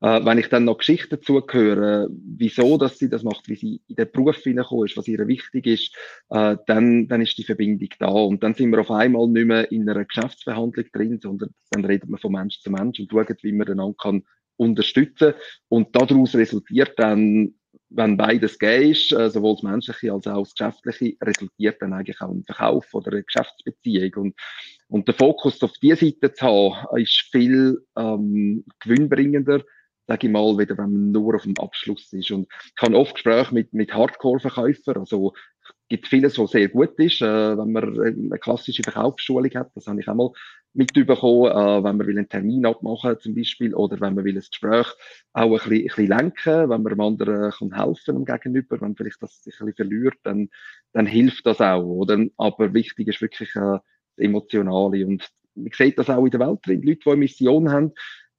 äh, 0.00 0.24
wenn 0.24 0.38
ich 0.38 0.48
dann 0.48 0.64
noch 0.64 0.78
Geschichten 0.78 1.20
zugehöre, 1.22 2.08
wieso 2.10 2.76
dass 2.76 2.98
sie 2.98 3.08
das 3.08 3.22
macht, 3.22 3.48
wie 3.48 3.56
sie 3.56 3.80
in 3.88 3.96
den 3.96 4.10
Beruf 4.10 4.36
hineingekommen 4.38 4.86
ist, 4.86 4.96
was 4.96 5.08
ihr 5.08 5.26
wichtig 5.26 5.66
ist, 5.66 5.96
äh, 6.30 6.56
dann, 6.66 7.08
dann 7.08 7.22
ist 7.22 7.38
die 7.38 7.44
Verbindung 7.44 7.88
da. 7.98 8.08
Und 8.08 8.42
dann 8.42 8.54
sind 8.54 8.70
wir 8.70 8.80
auf 8.80 8.90
einmal 8.90 9.26
nicht 9.28 9.46
mehr 9.46 9.70
in 9.72 9.88
einer 9.88 10.04
Geschäftsverhandlung 10.04 10.86
drin, 10.92 11.18
sondern 11.20 11.50
dann 11.70 11.84
redet 11.84 12.10
man 12.10 12.20
von 12.20 12.32
Mensch 12.32 12.60
zu 12.60 12.70
Mensch 12.70 13.00
und 13.00 13.10
schaut, 13.10 13.42
wie 13.42 13.52
man 13.52 13.68
einander 13.68 13.96
kann 13.98 14.22
unterstützen. 14.56 15.34
Und 15.68 15.94
daraus 15.96 16.34
resultiert 16.34 16.98
dann, 16.98 17.54
wenn 17.88 18.16
beides 18.16 18.58
gegeben 18.58 18.90
ist, 18.92 19.12
äh, 19.12 19.30
sowohl 19.30 19.54
das 19.54 19.62
Menschliche 19.62 20.12
als 20.12 20.26
auch 20.26 20.42
das 20.42 20.54
Geschäftliche, 20.54 21.16
resultiert 21.22 21.80
dann 21.80 21.92
eigentlich 21.92 22.20
auch 22.20 22.30
ein 22.30 22.44
Verkauf 22.44 22.92
oder 22.92 23.12
eine 23.12 23.22
Geschäftsbeziehung. 23.22 24.12
Und, 24.14 24.34
und 24.88 25.08
der 25.08 25.14
Fokus 25.14 25.62
auf 25.62 25.72
diese 25.80 26.06
Seite 26.06 26.32
zu 26.32 26.46
haben, 26.46 27.00
ist 27.00 27.28
viel 27.30 27.78
ähm, 27.96 28.64
gewinnbringender, 28.80 29.62
sage 30.06 30.26
ich 30.26 30.32
mal, 30.32 30.56
wieder 30.58 30.78
wenn 30.78 30.92
man 30.92 31.10
nur 31.10 31.34
auf 31.34 31.42
dem 31.42 31.58
Abschluss 31.58 32.12
ist. 32.12 32.30
Und 32.30 32.48
ich 32.50 32.82
habe 32.82 32.96
oft 32.96 33.14
Gespräche 33.14 33.52
mit, 33.52 33.72
mit 33.72 33.92
Hardcore-Verkäufern, 33.92 34.98
also 34.98 35.34
gibt 35.88 36.08
vieles, 36.08 36.38
was 36.38 36.50
sehr 36.50 36.68
gut 36.68 36.98
ist, 36.98 37.22
äh, 37.22 37.58
wenn 37.58 37.72
man 37.72 38.00
eine 38.00 38.38
klassische 38.38 38.82
Verkaufsschulung 38.82 39.50
hat, 39.54 39.70
das 39.74 39.86
habe 39.86 40.00
ich 40.00 40.08
auch 40.08 40.14
mal 40.14 40.30
mitbekommen, 40.74 41.50
äh, 41.50 41.84
wenn 41.84 41.96
man 41.96 42.06
will 42.06 42.18
einen 42.18 42.28
Termin 42.28 42.66
abmachen 42.66 43.18
zum 43.20 43.34
Beispiel 43.34 43.74
oder 43.74 44.00
wenn 44.00 44.14
man 44.14 44.24
will 44.24 44.36
ein 44.36 44.44
Gespräch 44.48 44.86
auch 45.32 45.44
ein 45.44 45.50
bisschen, 45.52 45.72
ein 45.72 45.84
bisschen 45.84 46.06
lenken, 46.08 46.70
wenn 46.70 46.82
man 46.82 46.92
dem 46.92 47.00
anderen 47.00 47.50
kann 47.50 47.74
helfen 47.74 48.14
dem 48.14 48.24
Gegenüber, 48.24 48.80
wenn 48.80 48.96
vielleicht 48.96 49.22
das 49.22 49.42
sich 49.42 49.60
ein 49.60 49.66
bisschen 49.66 49.88
verliert, 49.88 50.18
dann, 50.22 50.48
dann 50.92 51.06
hilft 51.06 51.46
das 51.46 51.60
auch, 51.60 51.84
oder? 51.84 52.18
Aber 52.36 52.74
wichtig 52.74 53.08
ist 53.08 53.22
wirklich 53.22 53.54
äh, 53.56 53.78
das 53.78 53.82
Emotionale 54.18 55.06
und 55.06 55.28
man 55.54 55.70
sieht 55.72 55.98
das 55.98 56.10
auch 56.10 56.24
in 56.24 56.30
der 56.30 56.40
Welt 56.40 56.58
drin, 56.64 56.82
Leute, 56.82 57.00
die 57.04 57.10
eine 57.10 57.16
Mission 57.16 57.70
haben, 57.70 57.92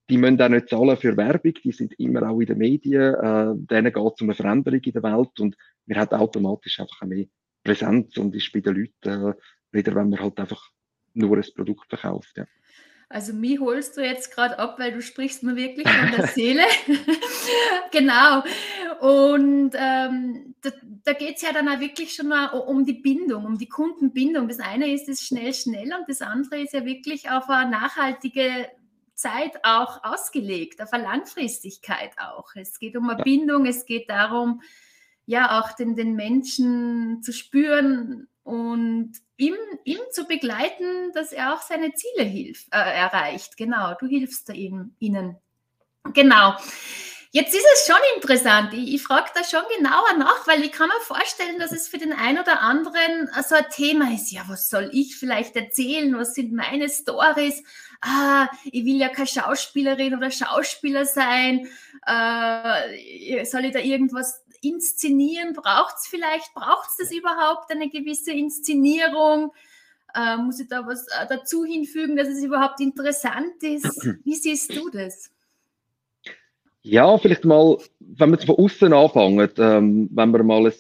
die 0.09 0.17
müssen 0.17 0.41
auch 0.41 0.49
nicht 0.49 0.69
zahlen 0.69 0.97
für 0.97 1.17
Werbung, 1.17 1.53
die 1.63 1.71
sind 1.71 1.93
immer 1.99 2.29
auch 2.29 2.39
in 2.39 2.47
den 2.47 2.57
Medien, 2.57 3.13
äh, 3.15 3.53
denen 3.55 3.93
geht 3.93 4.13
es 4.15 4.21
um 4.21 4.27
eine 4.27 4.35
Veränderung 4.35 4.79
in 4.79 4.93
der 4.93 5.03
Welt 5.03 5.39
und 5.39 5.57
wir 5.85 5.97
haben 5.97 6.19
automatisch 6.19 6.79
einfach 6.79 7.01
mehr 7.05 7.25
Präsenz 7.63 8.17
und 8.17 8.35
ist 8.35 8.51
bei 8.53 8.61
den 8.61 8.75
Leuten 8.75 9.29
äh, 9.29 9.33
wieder, 9.71 9.95
wenn 9.95 10.09
man 10.09 10.19
halt 10.19 10.39
einfach 10.39 10.71
nur 11.13 11.37
ein 11.37 11.45
Produkt 11.55 11.89
verkauft. 11.89 12.33
Ja. 12.37 12.45
Also 13.09 13.33
mich 13.33 13.59
holst 13.59 13.95
du 13.95 14.01
jetzt 14.03 14.35
gerade 14.35 14.59
ab, 14.59 14.79
weil 14.79 14.91
du 14.91 15.01
sprichst 15.01 15.41
mir 15.43 15.55
wirklich 15.55 15.87
von 15.87 16.11
der 16.11 16.27
Seele. 16.27 16.63
genau. 17.91 18.43
Und 18.99 19.71
ähm, 19.75 20.55
da, 20.61 20.71
da 21.05 21.13
geht 21.13 21.37
es 21.37 21.41
ja 21.41 21.53
dann 21.53 21.69
auch 21.69 21.79
wirklich 21.79 22.13
schon 22.13 22.27
mal 22.27 22.47
um 22.47 22.85
die 22.85 22.93
Bindung, 22.93 23.45
um 23.45 23.57
die 23.57 23.69
Kundenbindung. 23.69 24.49
Das 24.49 24.59
eine 24.59 24.91
ist 24.91 25.07
das 25.07 25.21
schnell, 25.21 25.53
schnell 25.53 25.93
und 25.93 26.09
das 26.09 26.21
andere 26.21 26.59
ist 26.59 26.73
ja 26.73 26.83
wirklich 26.83 27.29
auf 27.29 27.49
eine 27.49 27.71
nachhaltige 27.71 28.67
Zeit 29.17 29.59
auch 29.63 30.03
ausgelegt, 30.03 30.81
auf 30.81 30.93
eine 30.93 31.03
Langfristigkeit 31.03 32.11
auch. 32.17 32.55
Es 32.55 32.79
geht 32.79 32.95
um 32.95 33.09
eine 33.09 33.21
Bindung, 33.23 33.65
es 33.65 33.85
geht 33.85 34.09
darum, 34.09 34.61
ja, 35.25 35.59
auch 35.59 35.73
den, 35.73 35.95
den 35.95 36.15
Menschen 36.15 37.21
zu 37.21 37.33
spüren 37.33 38.29
und 38.43 39.11
ihm, 39.35 39.55
ihm 39.83 39.99
zu 40.11 40.25
begleiten, 40.25 41.11
dass 41.13 41.33
er 41.33 41.53
auch 41.53 41.61
seine 41.61 41.93
Ziele 41.93 42.23
hilft, 42.23 42.67
äh, 42.71 42.77
erreicht. 42.77 43.57
Genau, 43.57 43.93
du 43.99 44.07
hilfst 44.07 44.47
da 44.47 44.53
ihm, 44.53 44.95
ihnen. 44.99 45.35
Genau. 46.13 46.55
Jetzt 47.31 47.53
ist 47.53 47.65
es 47.73 47.85
schon 47.85 48.01
interessant. 48.15 48.73
Ich, 48.73 48.95
ich 48.95 49.03
frage 49.03 49.29
da 49.35 49.43
schon 49.43 49.63
genauer 49.77 50.13
nach, 50.17 50.47
weil 50.47 50.63
ich 50.63 50.71
kann 50.71 50.87
mir 50.87 51.01
vorstellen, 51.01 51.59
dass 51.59 51.73
es 51.73 51.89
für 51.89 51.97
den 51.97 52.13
einen 52.13 52.39
oder 52.39 52.61
anderen 52.61 53.29
so 53.45 53.55
ein 53.55 53.65
Thema 53.69 54.13
ist. 54.13 54.31
Ja, 54.31 54.43
was 54.47 54.69
soll 54.69 54.89
ich 54.93 55.17
vielleicht 55.17 55.55
erzählen? 55.55 56.17
Was 56.17 56.33
sind 56.33 56.53
meine 56.53 56.87
Stories? 56.87 57.63
Ah, 58.01 58.47
ich 58.65 58.85
will 58.85 58.97
ja 58.97 59.09
keine 59.09 59.27
Schauspielerin 59.27 60.15
oder 60.15 60.31
Schauspieler 60.31 61.05
sein. 61.05 61.67
Äh, 62.05 63.45
soll 63.45 63.65
ich 63.65 63.73
da 63.73 63.79
irgendwas 63.79 64.43
inszenieren? 64.61 65.53
Braucht 65.53 65.95
es 65.97 66.07
vielleicht, 66.07 66.53
braucht 66.53 66.89
es 66.89 66.97
das 66.97 67.11
überhaupt, 67.11 67.71
eine 67.71 67.89
gewisse 67.89 68.31
Inszenierung? 68.31 69.51
Äh, 70.15 70.37
muss 70.37 70.59
ich 70.59 70.67
da 70.67 70.85
was 70.85 71.07
äh, 71.07 71.27
dazu 71.27 71.65
hinfügen, 71.65 72.15
dass 72.15 72.27
es 72.27 72.43
überhaupt 72.43 72.79
interessant 72.79 73.61
ist? 73.61 73.85
Wie 74.23 74.35
siehst 74.35 74.75
du 74.75 74.89
das? 74.89 75.31
Ja, 76.81 77.17
vielleicht 77.17 77.43
mal, 77.43 77.77
wenn 77.99 78.31
wir 78.31 78.39
von 78.39 78.55
außen 78.55 78.93
anfangen, 78.93 79.49
ähm, 79.57 80.09
wenn 80.13 80.31
wir 80.31 80.43
mal 80.43 80.67
ein, 80.67 80.73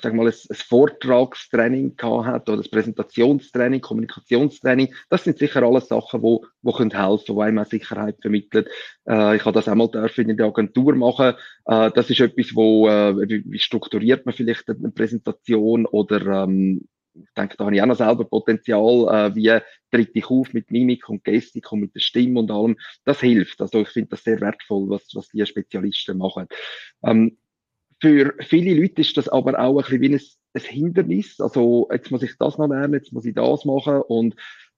sag 0.00 0.14
mal, 0.14 0.26
ein, 0.26 0.32
ein 0.32 0.56
Vortragstraining 0.56 1.96
gehabt 1.96 2.26
hat 2.26 2.48
oder 2.48 2.62
ein 2.62 2.70
Präsentationstraining, 2.70 3.80
Kommunikationstraining, 3.80 4.94
das 5.08 5.24
sind 5.24 5.38
sicher 5.38 5.62
alles 5.62 5.88
Sachen, 5.88 6.22
wo, 6.22 6.44
wo 6.62 6.72
können 6.72 6.90
helfen, 6.90 7.36
wo 7.36 7.40
einem 7.40 7.58
auch 7.58 7.66
Sicherheit 7.66 8.16
vermitteln. 8.20 8.66
Äh, 9.08 9.36
ich 9.36 9.44
habe 9.44 9.54
das 9.54 9.68
einmal 9.68 9.88
dürfen 9.88 10.28
in 10.28 10.36
der 10.36 10.46
Agentur 10.46 10.94
machen. 10.94 11.34
Äh, 11.66 11.90
das 11.94 12.10
ist 12.10 12.20
etwas, 12.20 12.54
wo, 12.54 12.88
äh, 12.88 13.28
wie, 13.28 13.58
strukturiert 13.58 14.26
man 14.26 14.34
vielleicht 14.34 14.68
eine 14.68 14.90
Präsentation 14.90 15.86
oder 15.86 16.44
ähm, 16.44 16.88
ich 17.14 17.34
denke, 17.36 17.56
da 17.56 17.64
habe 17.64 17.74
ich 17.74 17.82
auch 17.82 17.86
noch 17.86 17.96
selber 17.96 18.24
Potenzial, 18.24 19.30
äh, 19.30 19.34
wie 19.34 19.58
tritt 19.90 20.10
ich 20.14 20.30
auf 20.30 20.52
mit 20.52 20.70
Mimik 20.70 21.08
und 21.08 21.24
Gestik 21.24 21.70
und 21.72 21.80
mit 21.80 21.94
der 21.94 22.00
Stimme 22.00 22.40
und 22.40 22.50
allem. 22.50 22.76
Das 23.04 23.20
hilft. 23.20 23.60
Also 23.60 23.80
ich 23.80 23.88
finde 23.88 24.10
das 24.10 24.24
sehr 24.24 24.40
wertvoll, 24.40 24.88
was, 24.88 25.08
was 25.14 25.28
die 25.28 25.44
Spezialisten 25.44 26.18
machen. 26.18 26.46
Ähm, 27.02 27.36
für 28.00 28.34
viele 28.40 28.74
Leute 28.80 29.02
ist 29.02 29.16
das 29.16 29.28
aber 29.28 29.58
auch 29.60 29.78
ein 29.78 29.84
bisschen 29.84 30.00
wie 30.00 30.14
ein, 30.14 30.20
ein 30.54 30.62
Hindernis. 30.62 31.40
Also 31.40 31.88
jetzt 31.92 32.10
muss 32.10 32.22
ich 32.22 32.36
das 32.38 32.58
noch 32.58 32.68
lernen, 32.68 32.94
jetzt 32.94 33.12
muss 33.12 33.26
ich 33.26 33.34
das 33.34 33.64
machen 33.64 34.00
und 34.02 34.34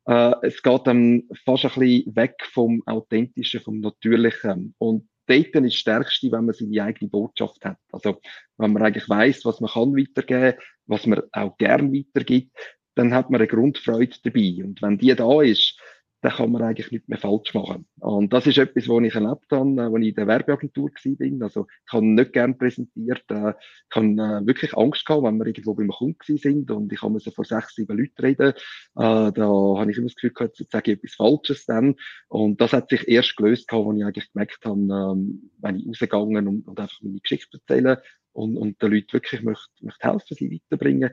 äh, 0.06 0.34
es 0.42 0.62
geht 0.62 0.86
dann 0.86 1.22
fast 1.44 1.64
ein 1.64 1.70
bisschen 1.78 2.16
weg 2.16 2.34
vom 2.52 2.82
Authentischen, 2.86 3.60
vom 3.60 3.80
Natürlichen. 3.80 4.74
Und 4.78 5.08
dort 5.26 5.46
ist 5.46 5.54
das 5.54 5.74
Stärkste, 5.74 6.32
wenn 6.32 6.46
man 6.46 6.54
seine 6.54 6.82
eigene 6.82 7.10
Botschaft 7.10 7.64
hat. 7.64 7.78
Also, 7.92 8.20
wenn 8.58 8.72
man 8.72 8.82
eigentlich 8.82 9.08
weiß, 9.08 9.44
was 9.44 9.60
man 9.60 9.70
kann 9.70 9.96
weitergeben, 9.96 10.58
was 10.86 11.06
man 11.06 11.22
auch 11.32 11.56
gern 11.56 11.92
weitergibt, 11.92 12.50
dann 12.94 13.14
hat 13.14 13.30
man 13.30 13.40
eine 13.40 13.48
Grundfreude 13.48 14.16
dabei. 14.22 14.64
Und 14.64 14.82
wenn 14.82 14.98
die 14.98 15.14
da 15.14 15.40
ist, 15.42 15.78
dann 16.22 16.32
kann 16.32 16.52
man 16.52 16.62
eigentlich 16.62 16.92
nicht 16.92 17.08
mehr 17.08 17.18
falsch 17.18 17.52
machen. 17.52 17.84
Und 17.98 18.32
das 18.32 18.46
ist 18.46 18.56
etwas, 18.56 18.88
was 18.88 19.02
ich 19.02 19.14
erlebt 19.14 19.50
habe, 19.50 19.70
äh, 19.76 19.80
als 19.80 20.02
ich 20.02 20.08
in 20.08 20.14
der 20.14 20.26
Werbeagentur 20.28 20.90
war. 20.90 21.42
Also, 21.42 21.66
ich 21.86 21.92
habe 21.92 22.06
nicht 22.06 22.32
gern 22.32 22.56
präsentiert, 22.56 23.24
äh, 23.28 23.50
ich 23.90 23.96
habe 23.96 24.06
äh, 24.06 24.46
wirklich 24.46 24.76
Angst 24.76 25.04
gehabt, 25.04 25.24
wenn 25.24 25.36
wir 25.38 25.46
irgendwo 25.46 25.74
beim 25.74 25.88
Kunden 25.88 26.38
sind 26.38 26.70
und 26.70 26.92
ich 26.92 27.02
habe 27.02 27.18
so 27.18 27.32
vor 27.32 27.44
sechs, 27.44 27.74
sieben 27.74 27.98
Leuten 27.98 28.22
reden. 28.22 28.54
Da 28.94 29.32
habe 29.34 29.90
ich 29.90 29.98
immer 29.98 30.06
das 30.06 30.14
Gefühl 30.14 30.32
gehabt, 30.32 30.58
jetzt 30.60 30.70
sage 30.70 30.92
ich 30.92 30.98
etwas 30.98 31.14
Falsches 31.14 31.66
dann. 31.66 31.96
Und 32.28 32.60
das 32.60 32.72
hat 32.72 32.88
sich 32.88 33.08
erst 33.08 33.36
gelöst 33.36 33.72
als 33.72 33.96
ich 33.96 34.04
eigentlich 34.04 34.32
gemerkt 34.32 34.64
habe, 34.64 34.80
ähm, 34.80 35.50
wenn 35.58 35.76
ich 35.76 35.88
rausgegangen 35.88 36.46
und, 36.46 36.68
und 36.68 36.78
einfach 36.78 36.98
meine 37.02 37.20
Geschichte 37.20 37.58
erzähle, 37.58 38.02
und, 38.32 38.56
und 38.56 38.80
den 38.80 38.92
Leuten 38.92 39.12
wirklich 39.12 39.42
möchte, 39.42 39.68
möchte 39.80 40.08
helfen, 40.10 40.36
sie 40.36 40.50
weiterbringen, 40.50 41.10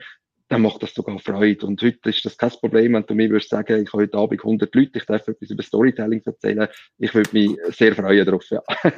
dann 0.49 0.63
macht 0.63 0.81
das 0.81 0.93
sogar 0.95 1.17
Freude. 1.19 1.65
Und 1.67 1.81
heute 1.81 2.09
ist 2.09 2.25
das 2.25 2.35
kein 2.35 2.49
Problem, 2.49 2.93
wenn 2.93 3.05
du 3.05 3.13
mir 3.13 3.29
würdest 3.29 3.51
sagen, 3.51 3.83
ich 3.83 3.93
habe 3.93 4.03
heute 4.03 4.17
Abend 4.17 4.39
100 4.41 4.73
Leute, 4.73 4.97
ich 4.97 5.05
darf 5.05 5.27
etwas 5.27 5.49
über 5.49 5.61
Storytelling 5.61 6.23
erzählen. 6.25 6.67
Ich 6.97 7.13
würde 7.13 7.29
mich 7.33 7.55
sehr 7.69 7.95
freuen 7.95 8.25
darauf, 8.25 8.43
ja. 8.49 8.61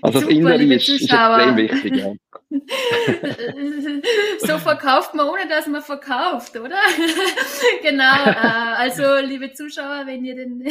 Also 0.00 0.20
Super, 0.20 0.32
das 0.32 0.38
Innere 0.38 0.74
ist, 0.74 0.88
ist 0.88 1.02
extrem 1.02 1.56
wichtig, 1.56 1.96
ja. 1.96 2.12
so 4.38 4.58
verkauft 4.58 5.14
man, 5.14 5.28
ohne 5.28 5.46
dass 5.46 5.66
man 5.66 5.82
verkauft, 5.82 6.56
oder? 6.56 6.78
genau. 7.82 8.24
Äh, 8.24 8.74
also, 8.78 9.16
liebe 9.24 9.52
Zuschauer, 9.52 10.06
wenn 10.06 10.24
ihr 10.24 10.34
den, 10.34 10.66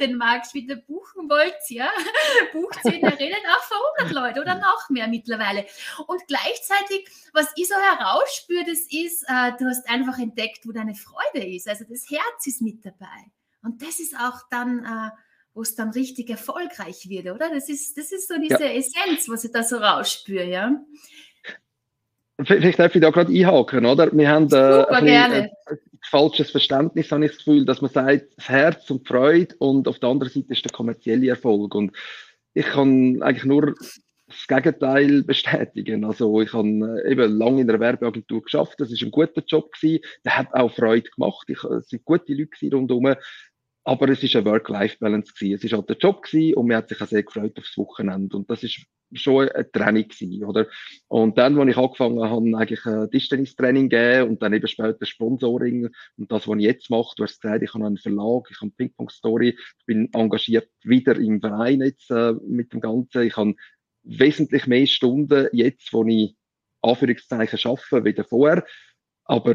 den 0.00 0.16
Markt 0.16 0.54
wieder 0.54 0.76
buchen 0.76 1.28
wollt, 1.28 1.56
ja, 1.68 1.90
bucht 2.52 2.84
ihn, 2.84 3.02
er 3.02 3.18
redet 3.18 3.40
auch 3.48 3.62
für 3.64 3.74
100 4.04 4.14
Leute 4.14 4.40
oder 4.40 4.54
noch 4.56 4.88
mehr 4.90 5.08
mittlerweile. 5.08 5.64
Und 6.06 6.22
gleichzeitig, 6.28 7.08
was 7.32 7.48
ich 7.56 7.68
so 7.68 7.74
herausspüre, 7.74 8.64
das 8.66 8.80
ist, 8.90 9.26
äh, 9.30 9.52
du 9.58 9.66
hast 9.66 9.88
einfach 9.88 10.18
entdeckt, 10.18 10.66
wo 10.66 10.72
deine 10.72 10.94
Freude 10.94 11.46
ist. 11.46 11.68
Also, 11.68 11.84
das 11.88 12.10
Herz 12.10 12.46
ist 12.46 12.60
mit 12.60 12.84
dabei. 12.84 13.30
Und 13.62 13.82
das 13.82 14.00
ist 14.00 14.14
auch 14.16 14.40
dann, 14.50 14.80
äh, 14.80 15.10
wo 15.54 15.62
es 15.62 15.74
dann 15.74 15.90
richtig 15.90 16.30
erfolgreich 16.30 17.08
wird, 17.08 17.26
oder? 17.26 17.50
Das 17.50 17.68
ist, 17.68 17.96
das 17.96 18.12
ist 18.12 18.28
so 18.28 18.34
diese 18.40 18.64
ja. 18.64 18.72
Essenz, 18.72 19.28
was 19.28 19.44
ich 19.44 19.52
da 19.52 19.62
so 19.62 19.76
rausspüre, 19.76 20.44
ja. 20.44 20.80
Vielleicht 22.42 22.78
darf 22.78 22.94
ich 22.94 23.02
da 23.02 23.10
gerade 23.10 23.32
einhaken, 23.32 23.84
oder? 23.84 24.10
Wir 24.12 24.28
haben 24.28 24.50
äh, 24.52 24.86
ein, 24.88 25.08
ein, 25.08 25.50
falsches 26.02 26.50
Verständnis, 26.50 27.12
habe 27.12 27.26
ich 27.26 27.32
das 27.32 27.38
Gefühl, 27.38 27.64
dass 27.66 27.82
man 27.82 27.90
sagt, 27.90 28.28
das 28.36 28.48
Herz 28.48 28.90
und 28.90 29.06
Freude 29.06 29.54
und 29.58 29.86
auf 29.86 29.98
der 29.98 30.08
anderen 30.08 30.32
Seite 30.32 30.52
ist 30.52 30.64
der 30.64 30.72
kommerzielle 30.72 31.28
Erfolg. 31.28 31.74
Und 31.74 31.94
ich 32.54 32.64
kann 32.64 33.22
eigentlich 33.22 33.44
nur 33.44 33.74
das 34.30 34.46
Gegenteil 34.46 35.22
bestätigen. 35.22 36.04
Also 36.04 36.40
ich 36.40 36.52
habe 36.52 37.02
äh, 37.04 37.12
eben 37.12 37.32
lange 37.32 37.60
in 37.60 37.66
der 37.66 37.80
Werbeagentur 37.80 38.42
geschafft, 38.42 38.80
das 38.80 38.92
ist 38.92 39.02
ein 39.02 39.10
guter 39.10 39.42
Job 39.46 39.72
gewesen, 39.72 40.02
der 40.24 40.38
hat 40.38 40.54
auch 40.54 40.72
Freude 40.72 41.10
gemacht. 41.10 41.48
Ich, 41.48 41.62
es 41.64 41.88
sind 41.88 42.04
gute 42.04 42.32
Leute 42.32 42.76
rundherum, 42.76 43.14
aber 43.84 44.08
es 44.10 44.22
ist 44.22 44.36
eine 44.36 44.44
Work-Life-Balance 44.44 45.32
gewesen. 45.34 45.54
Es 45.54 45.64
ist 45.64 45.72
halt 45.72 45.88
der 45.88 45.96
Job 45.96 46.22
gewesen 46.22 46.54
und 46.54 46.68
man 46.68 46.78
hat 46.78 46.88
sich 46.88 47.00
auch 47.00 47.06
sehr 47.06 47.22
gefreut 47.22 47.58
aufs 47.58 47.76
Wochenende. 47.78 48.36
Und 48.36 48.50
das 48.50 48.62
ist 48.62 48.84
schon 49.12 49.48
eine 49.48 49.70
Training 49.70 50.08
gewesen, 50.08 50.44
oder? 50.44 50.66
Und 51.08 51.38
dann, 51.38 51.58
als 51.58 51.70
ich 51.70 51.76
angefangen 51.76 52.22
habe, 52.22 52.58
eigentlich 52.58 52.86
ein 52.86 53.10
Tischtennis-Training 53.10 53.88
gegeben 53.88 54.30
und 54.30 54.42
dann 54.42 54.52
eben 54.52 54.68
später 54.68 55.04
Sponsoring 55.04 55.88
und 56.16 56.30
das, 56.30 56.46
was 56.46 56.58
ich 56.58 56.64
jetzt 56.64 56.90
mache, 56.90 57.14
du 57.16 57.24
hast 57.24 57.40
gesagt, 57.40 57.62
ich 57.62 57.74
habe 57.74 57.86
einen 57.86 57.96
Verlag, 57.96 58.48
ich 58.50 58.60
habe 58.60 58.70
Ping-Pong-Story, 58.76 59.56
ich 59.58 59.86
bin 59.86 60.08
engagiert 60.12 60.68
wieder 60.84 61.16
im 61.16 61.40
Verein 61.40 61.80
jetzt 61.80 62.10
äh, 62.10 62.34
mit 62.46 62.72
dem 62.72 62.80
Ganzen. 62.80 63.22
Ich 63.22 63.36
habe 63.36 63.54
wesentlich 64.02 64.66
mehr 64.66 64.86
Stunden 64.86 65.48
jetzt, 65.52 65.92
wo 65.92 66.04
ich 66.04 66.34
Anführungszeichen 66.82 67.58
schaffe, 67.58 68.04
wie 68.04 68.14
vorher. 68.22 68.64
Aber 69.24 69.54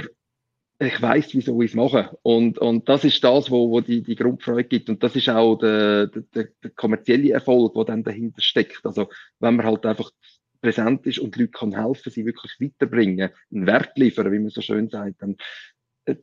ich 0.79 1.01
weiß, 1.01 1.33
wieso 1.33 1.61
ich 1.61 1.71
es 1.71 1.75
mache. 1.75 2.17
Und, 2.21 2.57
und 2.57 2.89
das 2.89 3.05
ist 3.05 3.23
das, 3.23 3.49
wo, 3.49 3.71
wo 3.71 3.81
die, 3.81 4.03
die 4.03 4.15
Grundfreude 4.15 4.65
gibt. 4.65 4.89
Und 4.89 5.01
das 5.03 5.15
ist 5.15 5.29
auch 5.29 5.55
der, 5.55 6.07
der, 6.07 6.49
der 6.63 6.69
kommerzielle 6.71 7.31
Erfolg, 7.31 7.73
der 7.73 7.85
dann 7.85 8.03
dahinter 8.03 8.41
steckt. 8.41 8.85
Also, 8.85 9.09
wenn 9.39 9.55
man 9.55 9.65
halt 9.65 9.85
einfach 9.85 10.11
präsent 10.61 11.05
ist 11.05 11.19
und 11.19 11.35
Leute 11.37 11.51
kann 11.51 11.79
helfen, 11.79 12.11
sie 12.11 12.25
wirklich 12.25 12.59
weiterbringen, 12.59 13.29
einen 13.53 13.67
Wert 13.67 13.97
liefern, 13.97 14.31
wie 14.31 14.39
man 14.39 14.49
so 14.49 14.61
schön 14.61 14.89
sagt, 14.89 15.21
dann, 15.21 15.37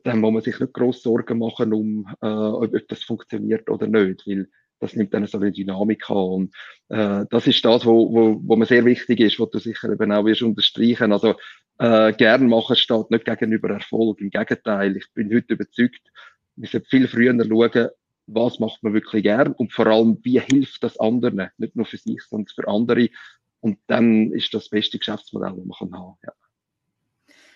dann 0.03 0.19
muss 0.19 0.33
man 0.33 0.41
sich 0.43 0.59
nicht 0.59 0.73
groß 0.73 1.01
Sorgen 1.01 1.39
machen, 1.39 1.73
um, 1.73 2.05
äh, 2.21 2.27
ob 2.27 2.87
das 2.87 3.03
funktioniert 3.03 3.69
oder 3.69 3.87
nicht, 3.87 4.27
weil 4.27 4.49
das 4.83 4.95
nimmt 4.95 5.13
dann 5.13 5.25
so 5.27 5.39
eine 5.39 5.51
Dynamik 5.51 6.09
an. 6.09 6.17
Und 6.17 6.55
äh, 6.89 7.25
das 7.29 7.47
ist 7.47 7.63
das, 7.63 7.85
wo, 7.85 8.13
wo, 8.13 8.41
wo 8.43 8.55
mir 8.55 8.65
sehr 8.65 8.83
wichtig 8.85 9.21
ist, 9.21 9.39
was 9.39 9.49
du 9.49 9.59
sicher 9.59 9.91
eben 9.91 10.11
auch 10.11 10.25
wirst 10.25 10.41
unterstreichen. 10.41 11.13
Also 11.13 11.35
äh, 11.79 12.11
gern 12.13 12.47
machen 12.47 12.75
steht 12.75 13.09
nicht 13.09 13.25
gegenüber 13.25 13.69
Erfolg. 13.69 14.19
Im 14.19 14.29
Gegenteil, 14.29 14.97
ich 14.97 15.05
bin 15.13 15.33
heute 15.33 15.53
überzeugt, 15.53 16.01
wir 16.55 16.67
sollten 16.67 16.87
viel 16.87 17.07
früher 17.07 17.33
schauen, 17.33 17.89
was 18.27 18.59
macht 18.59 18.83
man 18.83 18.93
wirklich 18.93 19.23
gern 19.23 19.53
und 19.53 19.73
vor 19.73 19.87
allem, 19.87 20.19
wie 20.23 20.39
hilft 20.39 20.83
das 20.83 20.97
anderen, 20.97 21.49
nicht 21.57 21.75
nur 21.75 21.85
für 21.85 21.97
sich, 21.97 22.21
sondern 22.21 22.53
für 22.53 22.67
andere. 22.67 23.09
Und 23.59 23.79
dann 23.87 24.31
ist 24.31 24.53
das, 24.53 24.69
beste 24.69 24.97
Geschäftsmodell, 24.99 25.53
das 25.55 25.65
man 25.65 25.77
haben 25.79 25.91
kann. 25.91 26.15
Ja 26.23 26.42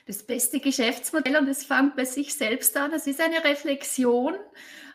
das 0.08 0.24
beste 0.24 0.60
Geschäftsmodell 0.60 1.36
und 1.36 1.50
es 1.50 1.66
fängt 1.66 1.98
bei 1.98 2.06
sich 2.06 2.34
selbst 2.34 2.76
an. 2.78 2.92
Das 2.92 3.08
ist 3.08 3.20
eine 3.20 3.44
Reflexion. 3.44 4.36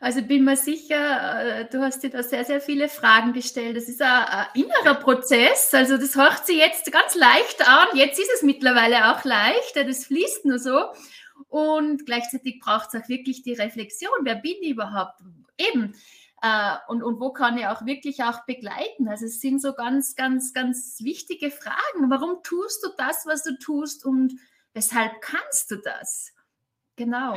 Also 0.01 0.23
bin 0.23 0.45
mir 0.45 0.57
sicher, 0.57 1.61
äh, 1.61 1.69
du 1.71 1.81
hast 1.81 2.03
dir 2.03 2.11
da 2.11 2.23
sehr, 2.23 2.45
sehr 2.45 2.61
viele 2.61 2.89
Fragen 2.89 3.35
gestellt. 3.35 3.77
Das 3.77 3.89
ist 3.89 4.01
ein, 4.01 4.09
ein 4.09 4.47
innerer 4.55 4.95
Prozess. 4.95 5.73
Also 5.75 5.99
das 5.99 6.17
hört 6.17 6.47
sich 6.47 6.57
jetzt 6.57 6.91
ganz 6.91 7.15
leicht 7.15 7.69
an. 7.69 7.89
Jetzt 7.95 8.19
ist 8.19 8.31
es 8.35 8.43
mittlerweile 8.43 9.13
auch 9.13 9.23
leicht. 9.25 9.77
Das 9.77 10.07
fließt 10.07 10.47
nur 10.47 10.59
so. 10.59 10.87
Und 11.49 12.07
gleichzeitig 12.07 12.61
braucht 12.61 12.95
es 12.95 13.03
auch 13.03 13.09
wirklich 13.09 13.43
die 13.43 13.53
Reflexion. 13.53 14.13
Wer 14.23 14.37
bin 14.37 14.57
ich 14.63 14.71
überhaupt? 14.71 15.21
Eben. 15.59 15.95
Uh, 16.45 16.75
und, 16.89 17.05
und 17.05 17.21
wo 17.21 17.33
kann 17.33 17.57
ich 17.57 17.67
auch 17.67 17.87
wirklich 17.87 18.25
auch 18.25 18.45
begleiten? 18.47 19.07
Also 19.07 19.27
es 19.27 19.41
sind 19.41 19.63
so 19.63 19.75
ganz, 19.75 20.17
ganz, 20.17 20.53
ganz 20.53 20.99
wichtige 21.01 21.53
Fragen. 21.53 22.11
Warum 22.11 22.43
tust 22.43 22.85
du 22.85 22.89
das, 22.99 23.27
was 23.27 23.45
du 23.45 23.57
tust? 23.61 24.05
Und 24.05 24.35
Weshalb 24.75 25.21
kannst 25.21 25.71
du 25.71 25.77
das? 25.77 26.33
Genau. 26.97 27.37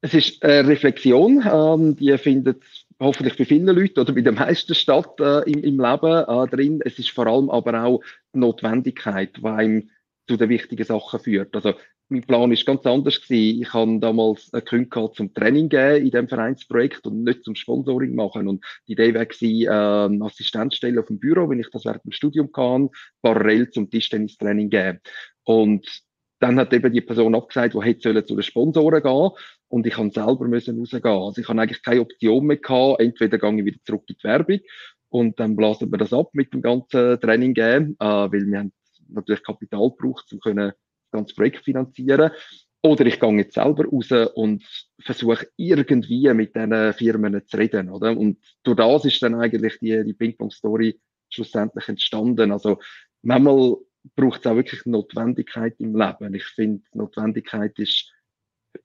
Es 0.00 0.14
ist 0.14 0.42
eine 0.44 0.68
Reflexion, 0.68 1.42
ähm, 1.50 1.96
die 1.96 2.16
findet 2.18 2.62
hoffentlich 3.00 3.36
bei 3.36 3.44
vielen 3.44 3.66
Leuten 3.66 4.00
oder 4.00 4.12
bei 4.12 4.20
den 4.20 4.34
meisten 4.34 4.74
statt 4.74 5.18
äh, 5.18 5.50
im, 5.50 5.64
im 5.64 5.80
Leben 5.80 6.24
äh, 6.28 6.46
drin. 6.48 6.80
Es 6.84 6.98
ist 6.98 7.10
vor 7.10 7.26
allem 7.26 7.50
aber 7.50 7.84
auch 7.84 8.02
die 8.34 8.38
Notwendigkeit, 8.38 9.36
die 9.36 9.44
einem 9.44 9.90
zu 10.26 10.36
den 10.36 10.48
wichtigen 10.48 10.84
Sachen 10.84 11.20
führt. 11.20 11.54
Also 11.54 11.74
mein 12.08 12.22
Plan 12.22 12.52
ist 12.52 12.66
ganz 12.66 12.84
anders 12.84 13.20
gewesen. 13.20 13.62
Ich 13.62 13.72
habe 13.72 13.98
damals 13.98 14.52
eine 14.52 14.62
Kündigung 14.62 15.14
zum 15.14 15.32
Training 15.32 15.68
geben 15.68 16.04
in 16.04 16.10
dem 16.10 16.28
Vereinsprojekt 16.28 17.06
und 17.06 17.24
nicht 17.24 17.44
zum 17.44 17.54
Sponsoring 17.54 18.14
machen. 18.14 18.46
Und 18.46 18.64
die 18.86 18.92
Idee 18.92 19.14
war 19.14 19.24
gewesen, 19.24 20.20
äh, 20.20 20.24
Assistenzstelle 20.24 21.00
auf 21.00 21.06
dem 21.06 21.18
Büro, 21.18 21.48
wenn 21.48 21.60
ich 21.60 21.70
das 21.70 21.84
während 21.84 22.04
dem 22.04 22.12
Studium 22.12 22.52
kann, 22.52 22.90
parallel 23.22 23.70
zum 23.70 23.88
Tischtennistraining 23.88 24.68
geben. 24.68 25.00
Und 25.44 26.02
dann 26.40 26.58
hat 26.58 26.72
eben 26.72 26.92
die 26.92 27.00
Person 27.00 27.34
abgesagt, 27.34 27.74
die 27.74 27.80
hätte 27.80 28.24
zu 28.26 28.34
den 28.34 28.42
Sponsoren 28.42 29.02
gehen 29.02 29.30
und 29.68 29.86
ich 29.86 29.94
kann 29.94 30.10
selber 30.10 30.46
müssen 30.46 30.78
rausgehen. 30.78 31.06
Also 31.06 31.40
ich 31.40 31.48
habe 31.48 31.60
eigentlich 31.60 31.82
keine 31.82 32.00
Option 32.00 32.46
mehr 32.46 32.56
gehabt. 32.58 33.00
Entweder 33.00 33.38
gehe 33.38 33.58
ich 33.58 33.64
wieder 33.64 33.78
zurück 33.84 34.04
in 34.08 34.16
die 34.18 34.24
Werbung 34.24 34.60
und 35.08 35.38
dann 35.40 35.56
blasen 35.56 35.90
wir 35.90 35.98
das 35.98 36.12
ab 36.12 36.30
mit 36.32 36.52
dem 36.52 36.60
ganzen 36.60 37.20
Training 37.20 37.54
geben, 37.54 37.96
äh, 37.98 38.04
weil 38.04 38.46
wir 38.46 38.58
haben 38.58 38.72
natürlich 39.08 39.42
Kapital 39.42 39.90
gebraucht, 39.90 40.26
um 40.32 40.40
können 40.40 40.72
das 40.72 41.10
ganze 41.12 41.34
Projekt 41.34 41.64
finanzieren. 41.64 42.30
Oder 42.82 43.06
ich 43.06 43.18
gehe 43.18 43.36
jetzt 43.38 43.54
selber 43.54 43.86
raus 43.86 44.10
und 44.34 44.62
versuche 45.00 45.48
irgendwie 45.56 46.34
mit 46.34 46.54
diesen 46.54 46.92
Firmen 46.92 47.46
zu 47.46 47.56
reden, 47.56 47.88
oder? 47.88 48.14
Und 48.14 48.38
durch 48.62 48.76
das 48.76 49.06
ist 49.06 49.22
dann 49.22 49.36
eigentlich 49.36 49.78
die, 49.78 50.04
die 50.04 50.12
Ping-Pong-Story 50.12 51.00
schlussendlich 51.30 51.88
entstanden. 51.88 52.52
Also 52.52 52.78
manchmal 53.22 53.76
braucht 54.16 54.40
es 54.40 54.46
auch 54.46 54.56
wirklich 54.56 54.84
Notwendigkeit 54.86 55.74
im 55.78 55.96
Leben. 55.96 56.34
Ich 56.34 56.44
finde, 56.44 56.84
Notwendigkeit 56.92 57.78
ist, 57.78 58.12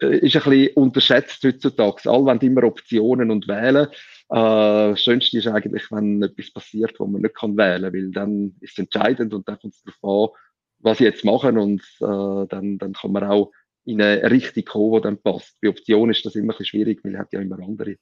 äh, 0.02 0.18
ist 0.18 0.36
ein 0.36 0.44
bisschen 0.44 0.74
unterschätzt 0.76 1.44
heutzutage. 1.44 2.10
Alle 2.10 2.26
wollen 2.26 2.40
immer 2.40 2.64
Optionen 2.64 3.32
und 3.32 3.48
wählen. 3.48 3.88
Äh, 4.30 4.96
Schönste 4.96 5.38
ist 5.38 5.48
eigentlich, 5.48 5.92
wenn 5.92 6.24
etwas 6.24 6.52
passiert, 6.52 7.00
wo 7.00 7.06
man 7.06 7.22
nicht 7.22 7.36
kann 7.36 7.58
wählen 7.58 7.84
kann, 7.84 7.94
weil 7.94 8.12
dann 8.12 8.56
ist 8.62 8.74
es 8.74 8.80
entscheidend 8.80 9.34
und 9.34 9.48
dann 9.48 9.60
kommt 9.60 9.74
es 9.74 9.84
darauf 9.84 10.34
an, 10.34 10.38
was 10.80 10.98
sie 11.00 11.04
jetzt 11.06 11.26
machen 11.26 11.58
und 11.58 11.82
äh, 12.00 12.48
dann, 12.48 12.78
dann 12.78 12.94
kann 12.94 13.12
man 13.12 13.24
auch 13.26 13.52
in 13.86 14.02
eine 14.02 14.30
Richtung 14.30 14.66
kommen, 14.66 14.96
die 14.96 15.02
dann 15.02 15.22
passt. 15.22 15.60
Bei 15.62 15.70
Optionen 15.70 16.12
ist 16.12 16.26
das 16.26 16.36
immer 16.36 16.54
ein 16.54 16.58
bisschen 16.58 16.66
schwierig, 16.66 17.04
weil 17.04 17.14
man 17.14 17.22
hat 17.22 17.34
ja 17.34 17.42
immer 17.42 17.60
andere. 17.60 17.96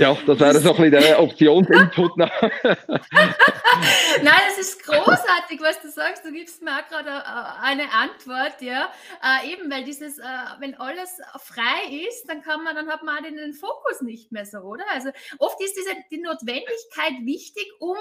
Ja, 0.00 0.16
das 0.26 0.40
wäre 0.40 0.58
so 0.60 0.70
ein 0.70 0.76
bisschen 0.76 0.92
der 0.92 1.22
Optionsinput. 1.22 2.16
Nein, 2.16 2.32
es 4.48 4.58
ist 4.58 4.82
großartig, 4.82 5.60
was 5.60 5.78
du 5.82 5.90
sagst. 5.90 6.24
Du 6.24 6.32
gibst 6.32 6.62
mir 6.62 6.70
auch 6.70 6.88
gerade 6.88 7.10
äh, 7.10 7.60
eine 7.60 7.92
Antwort, 7.92 8.62
ja. 8.62 8.90
Äh, 9.22 9.52
eben, 9.52 9.70
weil 9.70 9.84
dieses, 9.84 10.18
äh, 10.18 10.22
wenn 10.58 10.74
alles 10.76 11.18
frei 11.36 12.06
ist, 12.08 12.24
dann 12.30 12.40
kann 12.40 12.64
man, 12.64 12.74
dann 12.76 12.88
hat 12.88 13.02
man 13.02 13.22
den, 13.24 13.36
den 13.36 13.52
Fokus 13.52 14.00
nicht 14.00 14.32
mehr 14.32 14.46
so, 14.46 14.60
oder? 14.60 14.84
Also 14.90 15.10
oft 15.38 15.62
ist 15.62 15.76
diese 15.76 15.94
die 16.10 16.22
Notwendigkeit 16.22 17.26
wichtig, 17.26 17.70
um 17.78 17.98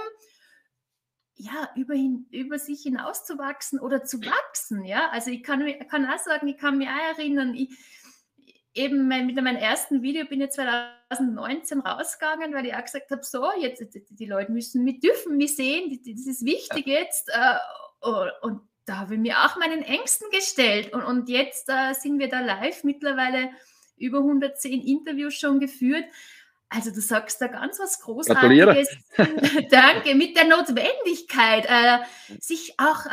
ja, 1.35 1.69
über, 1.75 1.95
hin, 1.95 2.27
über 2.31 2.59
sich 2.59 2.81
hinauszuwachsen 2.83 3.81
oder 3.81 4.05
zu 4.05 4.21
wachsen, 4.21 4.85
ja. 4.85 5.09
Also 5.11 5.31
ich 5.31 5.43
kann, 5.43 5.65
kann 5.89 6.05
auch 6.09 6.19
sagen, 6.19 6.47
ich 6.47 6.57
kann 6.57 6.77
mich 6.77 6.87
auch 6.87 7.17
erinnern, 7.17 7.55
ich, 7.55 7.69
eben 8.79 9.07
mein, 9.07 9.25
mit 9.25 9.35
meinem 9.35 9.57
ersten 9.57 10.01
Video 10.01 10.25
bin 10.25 10.41
ich 10.41 10.51
2019 10.51 11.81
rausgegangen, 11.81 12.53
weil 12.53 12.65
ich 12.65 12.73
auch 12.73 12.83
gesagt 12.83 13.11
habe, 13.11 13.23
so, 13.23 13.45
jetzt 13.59 13.83
die 14.09 14.25
Leute 14.25 14.51
müssen 14.51 14.83
mich 14.83 15.01
dürfen 15.01 15.37
mich 15.37 15.55
sehen, 15.55 15.99
das 16.05 16.25
ist 16.25 16.45
wichtig 16.45 16.87
jetzt. 16.87 17.29
Äh, 17.29 18.07
und 18.41 18.61
da 18.85 18.97
habe 18.97 19.15
ich 19.15 19.19
mir 19.19 19.37
auch 19.45 19.57
meinen 19.57 19.83
Ängsten 19.83 20.29
gestellt. 20.31 20.93
Und, 20.93 21.03
und 21.03 21.29
jetzt 21.29 21.69
äh, 21.69 21.93
sind 21.93 22.19
wir 22.19 22.29
da 22.29 22.39
live, 22.39 22.83
mittlerweile 22.83 23.49
über 23.97 24.19
110 24.19 24.81
Interviews 24.81 25.35
schon 25.35 25.59
geführt. 25.59 26.05
Also 26.69 26.91
du 26.91 27.01
sagst 27.01 27.41
da 27.41 27.47
ganz 27.47 27.79
was 27.79 27.99
Großartiges. 27.99 28.89
Danke, 29.69 30.15
mit 30.15 30.37
der 30.37 30.45
Notwendigkeit, 30.45 31.65
äh, 31.67 31.99
sich 32.39 32.75
auch 32.77 33.05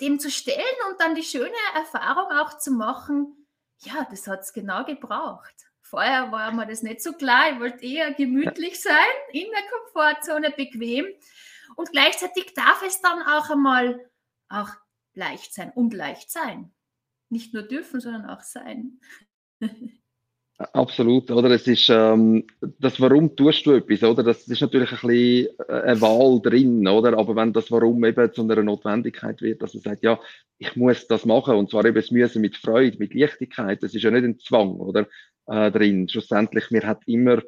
dem 0.00 0.18
zu 0.18 0.30
stellen 0.30 0.58
und 0.90 1.00
dann 1.00 1.14
die 1.14 1.22
schöne 1.22 1.50
Erfahrung 1.74 2.30
auch 2.38 2.58
zu 2.58 2.72
machen. 2.72 3.41
Ja, 3.84 4.06
das 4.10 4.26
hat 4.26 4.40
es 4.40 4.52
genau 4.52 4.84
gebraucht. 4.84 5.54
Vorher 5.80 6.30
war 6.32 6.52
mir 6.52 6.66
das 6.66 6.82
nicht 6.82 7.02
so 7.02 7.12
klar. 7.12 7.52
Ich 7.52 7.60
wollte 7.60 7.84
eher 7.84 8.14
gemütlich 8.14 8.80
sein, 8.80 8.94
in 9.32 9.46
der 9.50 9.62
Komfortzone, 9.70 10.50
bequem. 10.50 11.06
Und 11.76 11.90
gleichzeitig 11.90 12.54
darf 12.54 12.82
es 12.86 13.00
dann 13.00 13.22
auch 13.22 13.50
einmal 13.50 14.10
auch 14.48 14.70
leicht 15.14 15.52
sein 15.52 15.70
und 15.72 15.92
leicht 15.94 16.30
sein. 16.30 16.72
Nicht 17.28 17.52
nur 17.54 17.62
dürfen, 17.62 18.00
sondern 18.00 18.26
auch 18.26 18.42
sein. 18.42 19.00
Absolut, 20.74 21.30
oder? 21.30 21.50
Es 21.50 21.66
ist 21.66 21.88
ähm, 21.90 22.46
das 22.78 23.00
Warum 23.00 23.34
tust 23.34 23.66
du 23.66 23.72
etwas, 23.72 24.02
oder? 24.02 24.22
Das 24.22 24.46
ist 24.46 24.60
natürlich 24.60 24.90
ein 24.92 24.98
bisschen 25.08 25.48
äh, 25.68 25.72
eine 25.72 26.00
Wahl 26.00 26.40
drin, 26.42 26.86
oder? 26.86 27.18
Aber 27.18 27.34
wenn 27.36 27.52
das 27.52 27.70
Warum 27.70 28.04
eben 28.04 28.32
zu 28.32 28.42
einer 28.42 28.62
Notwendigkeit 28.62 29.40
wird, 29.40 29.62
dass 29.62 29.74
man 29.74 29.82
sagt, 29.82 30.04
ja, 30.04 30.20
ich 30.58 30.76
muss 30.76 31.06
das 31.08 31.24
machen 31.24 31.56
und 31.56 31.70
zwar 31.70 31.84
eben 31.84 31.96
das 31.96 32.10
Müssen 32.10 32.42
mit 32.42 32.56
Freude, 32.56 32.98
mit 32.98 33.14
Leichtigkeit, 33.14 33.82
das 33.82 33.94
ist 33.94 34.02
ja 34.02 34.10
nicht 34.10 34.24
ein 34.24 34.38
Zwang, 34.38 34.76
oder? 34.76 35.08
Äh, 35.46 35.70
drin. 35.72 36.08
Schlussendlich, 36.08 36.70
mir 36.70 36.86
hat 36.86 37.02
immer 37.06 37.42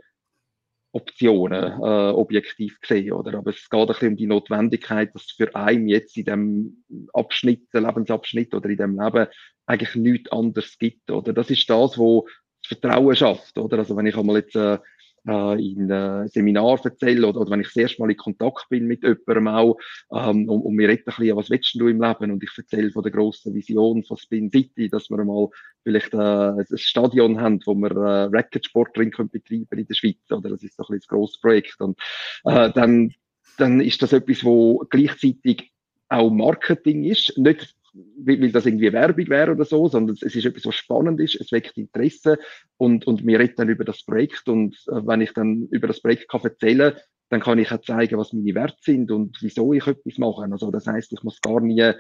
Optionen 0.92 1.72
äh, 1.82 2.10
objektiv 2.10 2.80
gesehen, 2.80 3.12
oder? 3.12 3.38
Aber 3.38 3.50
es 3.50 3.68
geht 3.68 3.80
ein 3.80 3.86
bisschen 3.86 4.08
um 4.08 4.16
die 4.16 4.26
Notwendigkeit, 4.26 5.14
dass 5.14 5.24
für 5.24 5.54
einen 5.54 5.88
jetzt 5.88 6.16
in 6.16 6.24
dem 6.24 6.84
Abschnitt, 7.12 7.66
Lebensabschnitt 7.72 8.54
oder 8.54 8.68
in 8.70 8.76
dem 8.76 8.98
Leben 8.98 9.26
eigentlich 9.66 9.94
nichts 9.94 10.32
anderes 10.32 10.78
gibt, 10.78 11.10
oder? 11.10 11.32
Das 11.32 11.50
ist 11.50 11.68
das, 11.68 11.98
wo 11.98 12.26
Vertrauen 12.66 13.16
schafft, 13.16 13.58
oder? 13.58 13.78
Also 13.78 13.96
wenn 13.96 14.06
ich 14.06 14.16
einmal 14.16 14.36
jetzt 14.36 14.56
äh, 14.56 14.78
äh 15.26 15.72
in 15.72 15.90
ein 15.90 16.28
Seminar 16.28 16.78
erzähle 16.84 17.26
oder, 17.26 17.40
oder 17.40 17.50
wenn 17.50 17.60
ich 17.60 17.68
das 17.68 17.76
erste 17.76 18.02
Mal 18.02 18.10
in 18.10 18.16
Kontakt 18.16 18.66
bin 18.68 18.86
mit 18.86 19.02
jemandem 19.02 19.48
auch 19.48 19.78
ähm, 20.12 20.48
und, 20.48 20.62
und 20.62 20.74
mir 20.74 20.88
redet 20.88 21.08
ein 21.08 21.14
bisschen, 21.16 21.36
was 21.36 21.50
willst 21.50 21.74
du 21.74 21.88
im 21.88 22.02
Leben 22.02 22.30
und 22.30 22.42
ich 22.42 22.50
erzähle 22.56 22.90
von 22.90 23.02
der 23.02 23.12
grossen 23.12 23.54
Vision 23.54 24.04
von 24.04 24.16
Spin 24.16 24.50
City, 24.50 24.88
dass 24.88 25.10
wir 25.10 25.24
mal 25.24 25.48
vielleicht 25.82 26.14
äh, 26.14 26.18
ein 26.18 26.66
Stadion 26.74 27.40
haben, 27.40 27.60
wo 27.64 27.74
wir 27.74 27.90
äh, 27.90 28.24
Racketsport 28.32 28.96
drin 28.96 29.10
können 29.10 29.30
betreiben 29.30 29.78
in 29.78 29.86
der 29.86 29.94
Schweiz, 29.94 30.30
oder? 30.30 30.50
Das 30.50 30.62
ist 30.62 30.76
so 30.76 30.82
ein 30.82 30.86
bisschen 30.86 31.00
das 31.00 31.08
grosses 31.08 31.40
Projekt 31.40 31.80
und 31.80 31.98
äh, 32.44 32.70
dann, 32.72 33.14
dann 33.58 33.80
ist 33.80 34.02
das 34.02 34.12
etwas, 34.12 34.44
wo 34.44 34.78
gleichzeitig 34.90 35.70
auch 36.08 36.30
Marketing 36.30 37.04
ist, 37.04 37.36
nicht 37.38 37.74
weil 38.18 38.50
das 38.50 38.66
irgendwie 38.66 38.92
Werbung 38.92 39.28
wäre 39.28 39.52
oder 39.52 39.64
so, 39.64 39.88
sondern 39.88 40.16
es 40.20 40.34
ist 40.34 40.44
etwas, 40.44 40.66
was 40.66 40.74
spannend 40.74 41.20
ist, 41.20 41.40
es 41.40 41.52
weckt 41.52 41.78
Interesse 41.78 42.38
und, 42.76 43.06
und 43.06 43.26
wir 43.26 43.38
reden 43.38 43.54
dann 43.56 43.68
über 43.68 43.84
das 43.84 44.04
Projekt 44.04 44.48
und 44.48 44.74
äh, 44.88 45.06
wenn 45.06 45.20
ich 45.20 45.32
dann 45.32 45.68
über 45.70 45.86
das 45.86 46.00
Projekt 46.00 46.28
kann 46.28 46.42
erzählen 46.42 46.94
dann 47.30 47.40
kann 47.40 47.58
ich 47.58 47.72
auch 47.72 47.80
zeigen, 47.80 48.18
was 48.18 48.32
meine 48.32 48.54
Werte 48.54 48.76
sind 48.80 49.10
und 49.10 49.38
wieso 49.40 49.72
ich 49.72 49.86
etwas 49.86 50.18
mache. 50.18 50.46
Also 50.50 50.70
das 50.70 50.86
heißt, 50.86 51.12
ich 51.12 51.22
muss 51.22 51.40
gar 51.40 51.60
nie 51.60 51.92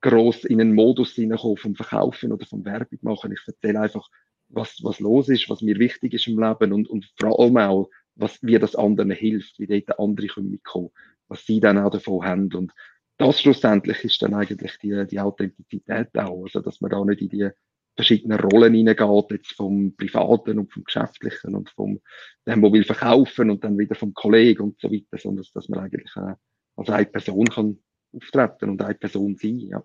groß 0.00 0.44
in 0.44 0.60
einen 0.60 0.74
Modus 0.74 1.12
hineinkommen 1.12 1.56
vom 1.56 1.74
Verkaufen 1.74 2.32
oder 2.32 2.46
vom 2.46 2.64
Werbung 2.64 2.98
machen. 3.02 3.32
Ich 3.32 3.40
erzähle 3.46 3.80
einfach, 3.80 4.08
was, 4.48 4.78
was 4.82 5.00
los 5.00 5.28
ist, 5.28 5.50
was 5.50 5.62
mir 5.62 5.78
wichtig 5.78 6.14
ist 6.14 6.28
im 6.28 6.40
Leben 6.40 6.72
und, 6.72 6.88
und 6.88 7.12
vor 7.18 7.38
allem 7.38 7.56
auch, 7.58 7.90
was, 8.14 8.38
wie 8.42 8.58
das 8.58 8.76
anderen 8.76 9.10
hilft, 9.10 9.58
wie 9.58 9.66
dort 9.66 9.98
andere 9.98 10.40
mitkommen, 10.40 10.90
was 11.28 11.44
sie 11.44 11.60
dann 11.60 11.78
auch 11.78 11.90
davon 11.90 12.24
haben. 12.24 12.54
Und 12.54 12.72
das 13.18 13.40
schlussendlich 13.40 14.04
ist 14.04 14.22
dann 14.22 14.34
eigentlich 14.34 14.78
die, 14.78 15.06
die 15.06 15.20
Authentizität 15.20 16.16
auch, 16.16 16.44
also 16.44 16.60
dass 16.60 16.80
man 16.80 16.90
da 16.90 17.04
nicht 17.04 17.20
in 17.20 17.28
die 17.28 17.50
verschiedenen 17.96 18.38
Rollen 18.38 18.74
hineingeht, 18.74 19.30
jetzt 19.32 19.52
vom 19.52 19.94
Privaten 19.96 20.60
und 20.60 20.72
vom 20.72 20.84
Geschäftlichen 20.84 21.56
und 21.56 21.68
vom 21.70 22.00
dem, 22.46 22.62
der 22.62 22.72
will 22.72 22.84
verkaufen 22.84 23.50
und 23.50 23.64
dann 23.64 23.76
wieder 23.76 23.96
vom 23.96 24.14
Kollegen 24.14 24.62
und 24.62 24.80
so 24.80 24.90
weiter, 24.90 25.18
sondern 25.18 25.44
dass 25.52 25.68
man 25.68 25.80
eigentlich 25.80 26.14
äh, 26.16 26.34
als 26.76 26.90
eine 26.90 27.06
Person 27.06 27.46
kann 27.46 27.78
auftreten 28.12 28.70
und 28.70 28.82
eine 28.82 28.94
Person 28.94 29.36
sein, 29.36 29.58
ja. 29.58 29.82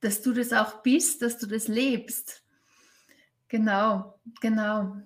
Dass 0.00 0.22
du 0.22 0.32
das 0.32 0.52
auch 0.52 0.80
bist, 0.82 1.20
dass 1.22 1.36
du 1.38 1.46
das 1.46 1.66
lebst. 1.66 2.44
Genau, 3.48 4.20
genau. 4.40 4.96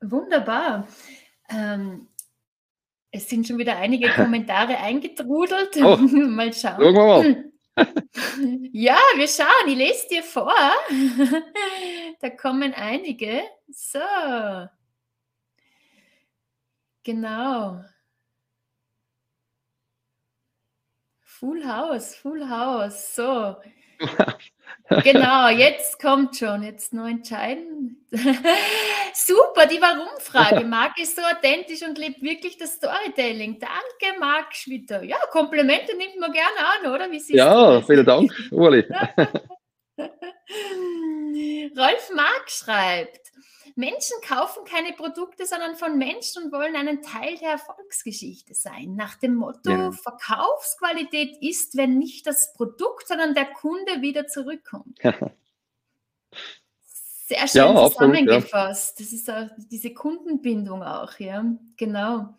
Wunderbar. 0.00 0.88
Ähm, 1.50 2.08
es 3.10 3.28
sind 3.28 3.46
schon 3.46 3.58
wieder 3.58 3.76
einige 3.76 4.08
Kommentare 4.14 4.78
eingetrudelt. 4.78 5.76
Oh, 5.76 5.96
mal 5.96 6.52
schauen. 6.52 6.80
Wir 6.80 6.92
mal. 6.92 7.44
Ja, 8.72 8.98
wir 9.16 9.26
schauen. 9.26 9.68
Ich 9.68 9.76
lese 9.76 10.08
dir 10.08 10.22
vor. 10.22 10.52
Da 12.20 12.30
kommen 12.30 12.74
einige. 12.74 13.42
So. 13.68 13.98
Genau. 17.02 17.82
Full 21.22 21.66
House, 21.66 22.16
Full 22.16 22.46
House. 22.50 23.14
So. 23.14 23.56
Genau, 25.04 25.48
jetzt 25.48 26.00
kommt 26.00 26.36
schon, 26.36 26.64
jetzt 26.64 26.92
nur 26.92 27.06
entscheiden. 27.06 28.04
Super, 29.14 29.66
die 29.66 29.80
Warum-Frage. 29.80 30.64
Marc 30.66 30.98
ist 30.98 31.14
so 31.14 31.22
authentisch 31.22 31.82
und 31.82 31.96
lebt 31.96 32.20
wirklich 32.22 32.58
das 32.58 32.74
Storytelling. 32.74 33.60
Danke, 33.60 34.18
Marc 34.18 34.52
Schwitter. 34.54 35.04
Ja, 35.04 35.16
Komplimente 35.30 35.96
nimmt 35.96 36.18
man 36.18 36.32
gerne 36.32 36.58
an, 36.58 36.92
oder? 36.92 37.08
Wie 37.10 37.22
ja, 37.36 37.80
vielen 37.82 38.04
Dank, 38.04 38.32
Uli. 38.50 38.84
Rolf 41.76 42.10
Mark 42.14 42.50
schreibt, 42.50 43.29
Menschen 43.76 44.16
kaufen 44.26 44.64
keine 44.64 44.92
Produkte, 44.92 45.46
sondern 45.46 45.76
von 45.76 45.98
Menschen 45.98 46.44
und 46.44 46.52
wollen 46.52 46.76
einen 46.76 47.02
Teil 47.02 47.36
der 47.38 47.50
Erfolgsgeschichte 47.52 48.54
sein. 48.54 48.94
Nach 48.96 49.16
dem 49.16 49.34
Motto, 49.34 49.70
ja. 49.70 49.92
Verkaufsqualität 49.92 51.36
ist, 51.40 51.76
wenn 51.76 51.98
nicht 51.98 52.26
das 52.26 52.52
Produkt, 52.54 53.08
sondern 53.08 53.34
der 53.34 53.46
Kunde 53.46 54.00
wieder 54.00 54.26
zurückkommt. 54.26 54.98
Sehr 57.30 57.46
schön 57.46 57.74
ja, 57.74 57.90
zusammengefasst. 57.90 59.00
Absolut, 59.00 59.00
ja. 59.00 59.04
Das 59.04 59.12
ist 59.12 59.30
auch 59.30 59.48
diese 59.70 59.94
Kundenbindung 59.94 60.82
auch, 60.82 61.18
ja, 61.18 61.44
genau. 61.76 62.34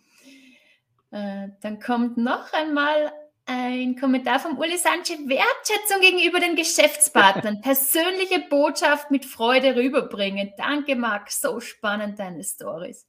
Äh, 1.11 1.49
dann 1.61 1.79
kommt 1.79 2.17
noch 2.17 2.51
einmal 2.53 3.13
ein 3.51 3.99
Kommentar 3.99 4.39
vom 4.39 4.57
Uli 4.57 4.77
Sanchez. 4.77 5.17
Wertschätzung 5.27 6.01
gegenüber 6.01 6.39
den 6.39 6.55
Geschäftspartnern. 6.55 7.61
Persönliche 7.63 8.39
Botschaft 8.49 9.11
mit 9.11 9.25
Freude 9.25 9.75
rüberbringen. 9.75 10.53
Danke, 10.57 10.95
Marc. 10.95 11.31
So 11.31 11.59
spannend, 11.59 12.19
deine 12.19 12.43
Stories. 12.43 13.05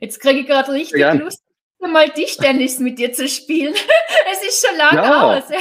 Jetzt 0.00 0.20
kriege 0.20 0.40
ich 0.40 0.46
gerade 0.46 0.72
richtig 0.72 1.00
ja. 1.00 1.12
Lust, 1.12 1.42
mal 1.78 2.08
Tischtennis 2.10 2.78
mit 2.80 2.98
dir 2.98 3.12
zu 3.12 3.28
spielen. 3.28 3.74
es 4.32 4.42
ist 4.42 4.66
schon 4.66 4.76
lange 4.76 5.02
ja. 5.02 5.22
aus. 5.22 5.48
Ja. 5.48 5.58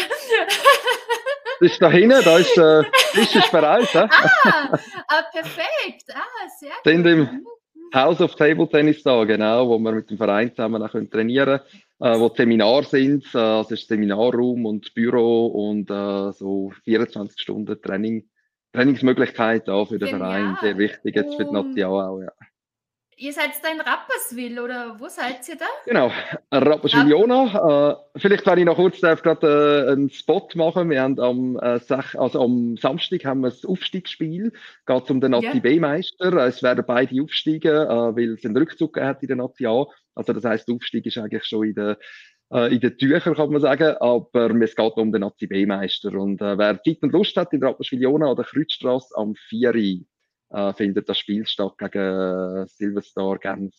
Das 1.59 1.71
ist 1.71 1.81
da 1.81 1.89
hinten, 1.89 2.23
da 2.23 2.37
ist 2.37 2.57
äh, 2.57 2.83
Tisch 3.13 3.35
ist 3.35 3.51
bereit. 3.51 3.91
Ja? 3.93 4.09
Ah, 4.11 4.77
ah, 5.07 5.21
perfekt. 5.31 6.05
Ah, 6.13 6.49
sehr 6.59 7.03
gut. 7.15 7.29
House 7.93 8.21
of 8.21 8.35
Table 8.35 8.67
Tennis 8.67 9.03
da, 9.03 9.23
genau, 9.23 9.69
wo 9.69 9.79
wir 9.79 9.91
mit 9.91 10.09
dem 10.09 10.17
Verein 10.17 10.49
zusammen 10.49 10.81
auch 10.81 10.89
trainieren 10.89 11.59
können 11.59 11.85
äh, 11.99 12.19
wo 12.19 12.29
Seminar 12.29 12.83
sind. 12.83 13.25
Äh, 13.33 13.37
also 13.37 13.73
ist 13.73 13.87
Seminarraum 13.87 14.65
und 14.65 14.93
Büro 14.93 15.47
und 15.47 15.89
äh, 15.89 16.31
so 16.33 16.71
24 16.83 17.39
Stunden 17.39 17.81
Training, 17.81 18.27
Trainingsmöglichkeit 18.73 19.69
auch 19.69 19.87
für 19.87 19.99
den 19.99 20.09
Genial. 20.09 20.19
Verein. 20.19 20.57
Sehr 20.61 20.77
wichtig 20.77 21.15
jetzt 21.15 21.35
für 21.35 21.45
die 21.45 21.51
Natia 21.51 21.87
auch, 21.87 22.21
ja. 22.21 22.31
Ihr 23.17 23.31
seid 23.31 23.51
da 23.63 23.71
in 23.71 23.79
Rapperswil 23.79 24.59
oder 24.59 24.99
wo 24.99 25.07
seid 25.07 25.47
ihr 25.47 25.55
da? 25.55 25.65
Genau, 25.85 26.11
Rapperswil 26.51 27.09
Jona. 27.09 28.01
Äh, 28.13 28.19
vielleicht, 28.19 28.45
wenn 28.45 28.59
ich 28.59 28.65
noch 28.65 28.75
kurz 28.75 28.99
darf, 28.99 29.21
gerade 29.21 29.85
äh, 29.87 29.91
einen 29.93 30.09
Spot 30.09 30.49
machen. 30.55 30.89
Wir 30.89 31.01
haben 31.01 31.17
am, 31.19 31.57
äh, 31.57 31.79
also 32.17 32.41
am 32.41 32.75
Samstag 32.75 33.23
haben 33.23 33.39
wir 33.41 33.51
das 33.51 33.63
Aufstiegsspiel. 33.63 34.51
Geht 34.85 35.11
um 35.11 35.21
den 35.21 35.31
Nazi 35.31 35.47
ja. 35.47 35.59
B-Meister. 35.59 36.33
Es 36.45 36.61
werden 36.61 36.83
beide 36.85 37.21
aufsteigen, 37.21 37.73
äh, 37.73 37.87
weil 37.87 38.33
es 38.33 38.43
einen 38.43 38.57
Rückzug 38.57 38.99
hat 38.99 39.21
in 39.21 39.27
der 39.29 39.37
Nazi 39.37 39.65
A. 39.65 39.85
Also 40.13 40.33
das 40.33 40.43
heißt, 40.43 40.67
der 40.67 40.75
Aufstieg 40.75 41.05
ist 41.05 41.17
eigentlich 41.17 41.45
schon 41.45 41.67
in 41.67 41.75
der 41.75 41.97
äh, 42.51 42.73
in 42.73 42.81
den 42.81 42.97
Tüchern, 42.97 43.33
kann 43.33 43.49
man 43.49 43.61
sagen, 43.61 43.95
aber 43.99 44.51
es 44.61 44.75
geht 44.75 44.97
um 44.97 45.13
den 45.13 45.21
Nazi 45.21 45.47
B-Meister. 45.47 46.11
Und 46.13 46.41
äh, 46.41 46.57
wer 46.57 46.83
Zeit 46.83 46.97
und 47.01 47.13
Lust 47.13 47.37
hat, 47.37 47.53
in 47.53 47.63
Rapperswil 47.63 48.01
Jona 48.01 48.27
oder 48.27 48.43
Kreuzstrasse 48.43 49.15
am 49.15 49.35
4 49.35 49.73
äh, 50.49 50.73
findet 50.73 51.09
das 51.09 51.19
Spiel 51.19 51.45
statt 51.45 51.77
gegen 51.77 51.99
äh, 51.99 52.67
Silverstar 52.67 53.37
Genf, 53.39 53.73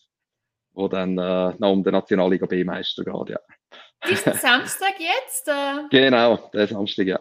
wo 0.73 0.87
dann 0.87 1.17
äh, 1.17 1.53
noch 1.57 1.71
um 1.71 1.83
den 1.83 1.93
Nationalliga 1.93 2.45
B-Meister 2.45 3.03
geht. 3.03 3.29
Ja. 3.29 3.39
Diesen 4.07 4.33
Samstag 4.39 4.95
jetzt? 4.99 5.47
Äh, 5.47 5.87
genau, 5.89 6.49
der 6.53 6.67
Samstag, 6.67 7.07
ja. 7.07 7.19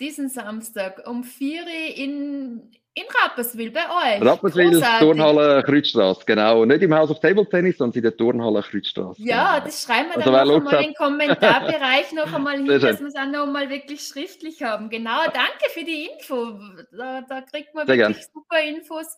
Diesen 0.00 0.28
Samstag 0.28 1.06
um 1.06 1.22
4 1.22 1.62
Uhr 1.62 1.96
in, 1.96 2.70
in 2.94 3.04
Rapperswil 3.22 3.70
bei 3.70 3.80
euch. 3.80 4.22
Rapperswil, 4.22 4.82
Turnhalle 4.98 5.62
Kreuzstraße, 5.62 6.24
genau. 6.26 6.64
Nicht 6.64 6.82
im 6.82 6.94
House 6.94 7.10
of 7.10 7.20
Table 7.20 7.48
Tennis, 7.48 7.78
sondern 7.78 7.96
in 7.96 8.02
der 8.02 8.16
Turnhalle 8.16 8.62
Kreuzstraße. 8.62 9.22
Ja, 9.22 9.54
genau. 9.54 9.64
das 9.64 9.82
schreiben 9.82 10.10
wir 10.10 10.18
also 10.18 10.30
dann 10.30 10.48
noch 10.48 10.56
einmal 10.56 10.74
in 10.74 10.88
den 10.90 10.94
Kommentarbereich 10.94 12.12
noch 12.14 12.32
einmal 12.32 12.56
hin, 12.56 12.66
dass 12.66 13.00
wir 13.00 13.06
es 13.06 13.16
auch 13.16 13.26
noch 13.26 13.44
einmal 13.44 13.70
wirklich 13.70 14.02
schriftlich 14.02 14.62
haben. 14.62 14.90
Genau, 14.90 15.22
danke 15.24 15.70
für 15.70 15.84
die 15.84 16.06
Info. 16.06 16.58
Da, 16.92 17.22
da 17.22 17.40
kriegt 17.40 17.74
man 17.74 17.86
Sehr 17.86 17.96
wirklich 17.96 18.18
gern. 18.18 18.32
super 18.34 18.60
Infos, 18.62 19.16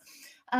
äh, 0.52 0.56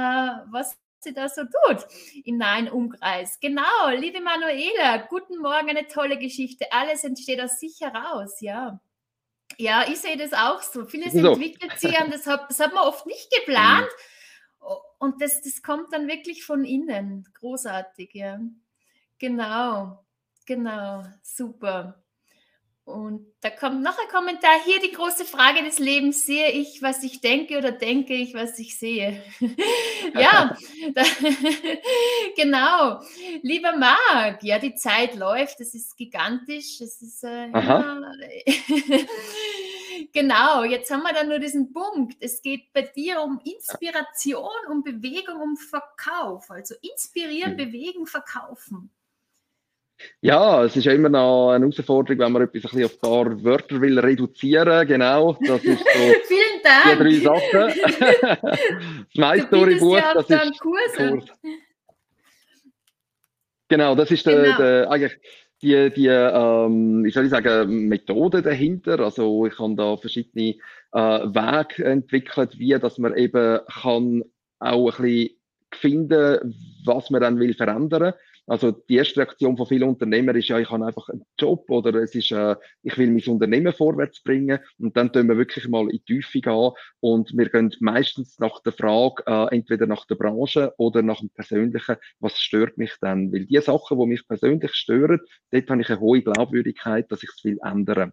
was 0.51 0.77
sie 0.99 1.15
da 1.15 1.29
so 1.29 1.43
tut 1.43 1.87
im 2.25 2.39
nahen 2.39 2.69
Umkreis. 2.69 3.39
Genau, 3.41 3.91
liebe 3.97 4.21
Manuela, 4.21 5.07
guten 5.09 5.39
Morgen, 5.39 5.69
eine 5.71 5.87
tolle 5.87 6.19
Geschichte. 6.19 6.67
Alles 6.73 7.05
entsteht 7.05 7.41
aus 7.41 7.61
sich 7.61 7.81
heraus, 7.81 8.41
ja. 8.41 8.81
Ja, 9.59 9.85
ich 9.89 10.01
sehe 10.01 10.17
das 10.17 10.33
auch 10.33 10.63
so. 10.63 10.85
Vieles 10.85 11.13
so. 11.13 11.33
entwickelt 11.33 11.79
sich 11.79 11.99
und 12.01 12.13
das 12.13 12.27
hat, 12.27 12.51
das 12.51 12.61
hat 12.61 12.75
man 12.75 12.85
oft 12.85 13.07
nicht 13.07 13.31
geplant. 13.31 13.87
Mhm. 13.87 14.67
Und 14.99 15.21
das, 15.21 15.43
das 15.43 15.63
kommt 15.63 15.93
dann 15.93 16.09
wirklich 16.09 16.45
von 16.45 16.65
innen. 16.65 17.29
Großartig, 17.35 18.15
ja. 18.15 18.41
Genau, 19.19 20.05
genau, 20.47 21.03
super. 21.23 22.04
Und 22.85 23.33
da 23.41 23.49
kommt 23.49 23.83
noch 23.83 23.99
ein 23.99 24.09
Kommentar. 24.09 24.53
Hier 24.63 24.79
die 24.79 24.93
große 24.93 25.25
Frage 25.25 25.65
des 25.65 25.79
Lebens. 25.79 26.27
Sehe 26.27 26.51
ich, 26.51 26.83
was 26.83 27.03
ich 27.03 27.23
denke 27.23 27.57
oder 27.57 27.73
denke 27.73 28.13
ich, 28.13 28.35
was 28.35 28.59
ich 28.59 28.79
sehe? 28.79 29.23
ja, 30.15 30.55
da, 30.93 31.03
genau. 32.37 33.01
Lieber 33.41 33.75
Marc, 33.79 34.43
ja, 34.43 34.59
die 34.59 34.75
Zeit 34.75 35.15
läuft. 35.15 35.61
Es 35.61 35.75
ist 35.75 35.97
gigantisch. 35.97 36.83
Es 36.83 37.01
ist 37.01 37.25
äh, 37.25 37.49
ja, 37.49 38.13
genau. 40.13 40.65
Jetzt 40.65 40.91
haben 40.91 41.05
wir 41.05 41.15
dann 41.15 41.29
nur 41.29 41.39
diesen 41.39 41.73
Punkt. 41.73 42.19
Es 42.21 42.43
geht 42.43 42.71
bei 42.75 42.83
dir 42.83 43.23
um 43.23 43.41
Inspiration, 43.45 44.51
um 44.71 44.83
Bewegung, 44.83 45.41
um 45.41 45.57
Verkauf. 45.57 46.51
Also 46.51 46.75
inspirieren, 46.83 47.53
mhm. 47.53 47.57
bewegen, 47.57 48.07
verkaufen. 48.07 48.91
Ja, 50.21 50.65
es 50.65 50.77
ist 50.77 50.87
immer 50.87 51.09
noch 51.09 51.51
eine 51.51 51.65
Herausforderung, 51.65 52.19
wenn 52.19 52.33
man 52.33 52.43
etwas 52.43 52.73
ein, 52.73 52.85
auf 52.85 52.95
ein 52.95 53.01
paar 53.01 53.45
Wörter 53.45 53.81
will 53.81 53.99
reduzieren 53.99 54.87
Genau, 54.87 55.37
das 55.41 55.63
ist 55.65 55.79
so 55.79 55.85
Vielen 56.27 56.63
Dank. 56.63 56.99
die 56.99 57.03
drei 57.03 57.15
Sachen. 57.21 58.49
das 59.15 59.15
MyStory-Buch, 59.15 60.01
das 60.15 60.31
ist 60.31 60.61
Kurs. 60.61 61.27
Genau, 63.69 63.95
das 63.95 64.11
ist 64.11 64.25
genau. 64.25 64.43
Der, 64.43 64.57
der, 64.57 64.91
eigentlich 64.91 65.19
die, 65.63 65.91
die 65.91 66.07
ähm, 66.07 67.05
ich 67.07 67.15
soll 67.15 67.29
sagen, 67.29 67.89
Methode 67.89 68.43
dahinter. 68.43 69.01
Also 69.01 69.47
ich 69.47 69.59
habe 69.59 69.75
da 69.75 69.97
verschiedene 69.97 70.57
äh, 70.93 70.99
Wege 70.99 71.85
entwickelt, 71.85 72.59
wie 72.59 72.79
dass 72.79 72.99
man 72.99 73.17
eben 73.17 73.61
kann 73.67 74.25
auch 74.59 74.99
ein 74.99 75.03
bisschen 75.03 75.31
finden, 75.73 76.55
was 76.85 77.11
man 77.11 77.21
dann 77.21 77.39
will 77.39 77.55
verändern 77.55 78.03
will 78.03 78.15
also 78.47 78.73
die 78.73 78.97
erste 78.97 79.21
Reaktion 79.21 79.57
von 79.57 79.67
vielen 79.67 79.89
Unternehmern 79.89 80.37
ist 80.37 80.49
ja, 80.49 80.59
ich 80.59 80.71
habe 80.71 80.87
einfach 80.87 81.09
einen 81.09 81.25
Job 81.39 81.69
oder 81.71 81.95
es 81.95 82.15
ist, 82.15 82.31
äh, 82.31 82.57
ich 82.83 82.97
will 82.99 83.11
mein 83.11 83.25
Unternehmen 83.27 83.73
vorwärts 83.73 84.23
bringen 84.23 84.59
und 84.79 84.97
dann 84.97 85.13
tun 85.13 85.29
wir 85.29 85.37
wirklich 85.39 85.67
mal 85.69 85.85
in 85.85 85.89
die 85.91 86.01
Tiefe 86.01 86.41
gehen 86.41 86.73
und 87.01 87.37
wir 87.37 87.49
gehen 87.49 87.75
meistens 87.81 88.39
nach 88.39 88.61
der 88.63 88.73
Frage, 88.73 89.23
äh, 89.27 89.55
entweder 89.55 89.87
nach 89.87 90.07
der 90.07 90.17
Branche 90.17 90.75
oder 90.77 91.03
nach 91.03 91.21
dem 91.21 91.31
Persönlichen, 91.31 91.97
was 92.21 92.39
stört 92.39 92.77
mich 92.77 92.93
denn? 93.03 93.33
Weil 93.33 93.47
die 93.47 93.61
Sachen, 93.61 93.99
die 93.99 94.07
mich 94.07 94.27
persönlich 94.27 94.75
stören, 94.75 95.21
dort 95.51 95.71
habe 95.71 95.81
ich 95.81 95.91
eine 95.91 96.01
hohe 96.01 96.23
Glaubwürdigkeit, 96.23 97.11
dass 97.11 97.23
ich 97.23 97.31
es 97.35 97.45
will 97.45 97.59
ändern. 97.63 98.13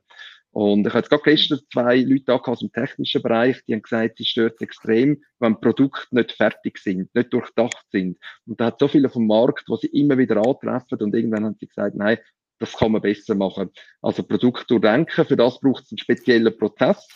Und 0.53 0.85
ich 0.85 0.93
jetzt 0.93 1.09
gerade 1.09 1.23
gestern 1.23 1.59
zwei 1.71 1.97
Leute 1.99 2.33
aus 2.33 2.59
dem 2.59 2.71
technischen 2.73 3.21
Bereich, 3.21 3.63
die 3.65 3.73
haben 3.73 3.81
gesagt, 3.81 4.17
sie 4.17 4.25
stört 4.25 4.61
extrem, 4.61 5.23
wenn 5.39 5.59
Produkte 5.61 6.13
nicht 6.13 6.33
fertig 6.33 6.77
sind, 6.77 7.13
nicht 7.15 7.31
durchdacht 7.31 7.85
sind. 7.89 8.17
Und 8.45 8.59
da 8.59 8.65
hat 8.65 8.79
so 8.79 8.89
viele 8.89 9.09
vom 9.09 9.27
Markt, 9.27 9.63
wo 9.69 9.77
sie 9.77 9.87
immer 9.87 10.17
wieder 10.17 10.37
antreffen 10.45 10.99
und 10.99 11.15
irgendwann 11.15 11.45
haben 11.45 11.57
sie 11.57 11.67
gesagt, 11.67 11.95
nein, 11.95 12.17
das 12.59 12.77
kann 12.77 12.91
man 12.91 13.01
besser 13.01 13.33
machen. 13.33 13.71
Also 14.01 14.23
Produkt 14.23 14.69
durchdenken, 14.69 15.25
für 15.25 15.37
das 15.37 15.59
braucht 15.59 15.85
es 15.85 15.91
einen 15.91 15.99
speziellen 15.99 16.57
Prozess, 16.57 17.07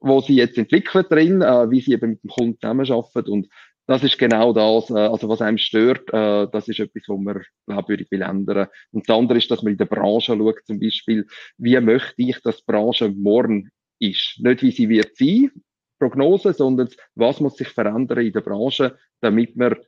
wo 0.00 0.20
sie 0.20 0.34
jetzt 0.34 0.58
entwickelt 0.58 1.10
drin, 1.10 1.40
äh, 1.40 1.70
wie 1.70 1.80
sie 1.80 1.92
eben 1.92 2.10
mit 2.10 2.24
dem 2.24 2.30
Kunden 2.30 2.58
zusammenarbeiten 2.60 3.30
und 3.30 3.48
das 3.86 4.04
ist 4.04 4.18
genau 4.18 4.52
das, 4.52 4.90
äh, 4.90 4.94
also 4.94 5.28
was 5.28 5.42
einem 5.42 5.58
stört, 5.58 6.08
äh, 6.12 6.46
das 6.50 6.68
ist 6.68 6.80
etwas, 6.80 7.02
wo 7.08 7.16
man 7.16 7.42
glaubwürdig 7.66 8.10
will 8.10 8.22
ändern. 8.22 8.68
Und 8.92 9.08
das 9.08 9.16
andere 9.16 9.38
ist, 9.38 9.50
dass 9.50 9.62
man 9.62 9.72
in 9.72 9.78
der 9.78 9.86
Branche 9.86 10.36
schaut, 10.36 10.64
zum 10.64 10.78
Beispiel, 10.78 11.26
wie 11.58 11.80
möchte 11.80 12.22
ich, 12.22 12.40
dass 12.42 12.58
die 12.58 12.64
Branche 12.66 13.08
morgen 13.08 13.70
ist? 13.98 14.38
Nicht, 14.38 14.62
wie 14.62 14.70
sie 14.70 14.88
wird 14.88 15.16
sein, 15.16 15.50
Prognose, 15.98 16.52
sondern 16.52 16.88
was 17.14 17.40
muss 17.40 17.56
sich 17.56 17.68
verändern 17.68 18.26
in 18.26 18.32
der 18.32 18.40
Branche, 18.40 18.98
damit 19.20 19.56
wir 19.56 19.80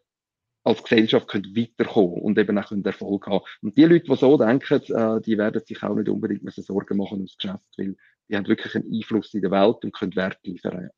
als 0.65 0.83
Gesellschaft 0.83 1.29
können 1.29 1.55
weiterkommen 1.55 2.23
und 2.23 2.39
eben 2.39 2.59
auch 2.59 2.73
Erfolg 2.85 3.27
haben. 3.27 3.45
Und 3.63 3.77
die 3.77 3.85
Leute, 3.85 4.07
die 4.07 4.17
so 4.17 4.39
denken, 4.39 4.81
äh, 4.81 5.21
die 5.21 5.37
werden 5.37 5.63
sich 5.65 5.83
auch 5.83 5.95
nicht 5.95 6.09
unbedingt 6.09 6.43
mehr 6.43 6.53
Sorgen 6.53 6.97
machen 6.97 7.19
ums 7.19 7.37
Geschäft, 7.37 7.65
weil 7.77 7.97
die 8.29 8.37
haben 8.37 8.49
wirklich 8.49 8.75
einen 8.75 8.93
Einfluss 8.93 9.35
in 9.35 9.43
der 9.43 9.51
Welt 9.51 9.85
und 9.85 9.93
können 9.93 10.17
Wert 10.17 10.39
liefern 10.45 10.89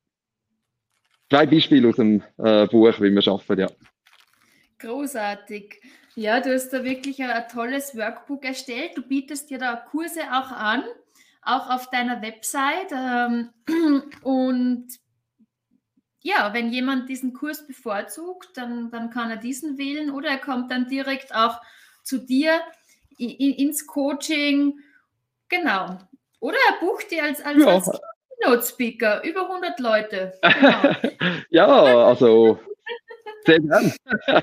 zwei 1.28 1.46
Beispiele 1.46 1.88
aus 1.88 1.96
dem 1.96 2.22
äh, 2.38 2.66
Buch, 2.66 3.00
wie 3.00 3.10
wir 3.10 3.28
arbeiten, 3.28 3.60
ja. 3.60 3.68
Großartig. 4.78 5.80
Ja, 6.14 6.40
du 6.40 6.52
hast 6.52 6.70
da 6.70 6.84
wirklich 6.84 7.22
ein, 7.22 7.30
ein, 7.30 7.48
tolles 7.48 7.96
Workbook 7.96 8.44
erstellt. 8.44 8.92
Du 8.96 9.02
bietest 9.02 9.50
dir 9.50 9.58
da 9.58 9.76
Kurse 9.76 10.20
auch 10.32 10.50
an, 10.50 10.84
auch 11.42 11.68
auf 11.70 11.90
deiner 11.90 12.22
Website. 12.22 12.92
Ähm, 12.92 13.50
und 14.22 14.88
ja, 16.22 16.52
wenn 16.52 16.72
jemand 16.72 17.08
diesen 17.08 17.32
Kurs 17.32 17.66
bevorzugt, 17.66 18.56
dann, 18.56 18.90
dann 18.90 19.10
kann 19.10 19.30
er 19.30 19.36
diesen 19.36 19.78
wählen 19.78 20.10
oder 20.10 20.28
er 20.30 20.38
kommt 20.38 20.70
dann 20.70 20.88
direkt 20.88 21.34
auch 21.34 21.60
zu 22.02 22.18
dir 22.18 22.60
in, 23.18 23.30
ins 23.30 23.86
Coaching. 23.86 24.80
Genau. 25.48 25.98
Oder 26.40 26.56
er 26.68 26.80
bucht 26.80 27.10
dir 27.10 27.24
als, 27.24 27.40
als, 27.42 27.62
ja. 27.62 27.68
als 27.68 27.90
Keynote 28.40 28.66
Speaker, 28.66 29.22
über 29.24 29.48
100 29.48 29.80
Leute. 29.80 30.32
Genau. 30.42 31.34
ja, 31.50 32.06
also 32.06 32.58
sehr 33.44 33.60
gern. 33.60 33.92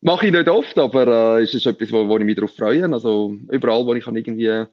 Mache 0.00 0.26
ich 0.26 0.32
nicht 0.32 0.48
oft, 0.48 0.76
aber 0.78 1.38
äh, 1.38 1.44
ist 1.44 1.54
es 1.54 1.64
etwas, 1.64 1.92
wo, 1.92 2.08
wo 2.08 2.18
ich 2.18 2.24
mich 2.24 2.34
darauf 2.34 2.54
freue. 2.56 2.84
Also 2.92 3.36
überall, 3.50 3.86
wo 3.86 3.94
ich 3.94 4.04
kann 4.04 4.16
irgendwie 4.16 4.66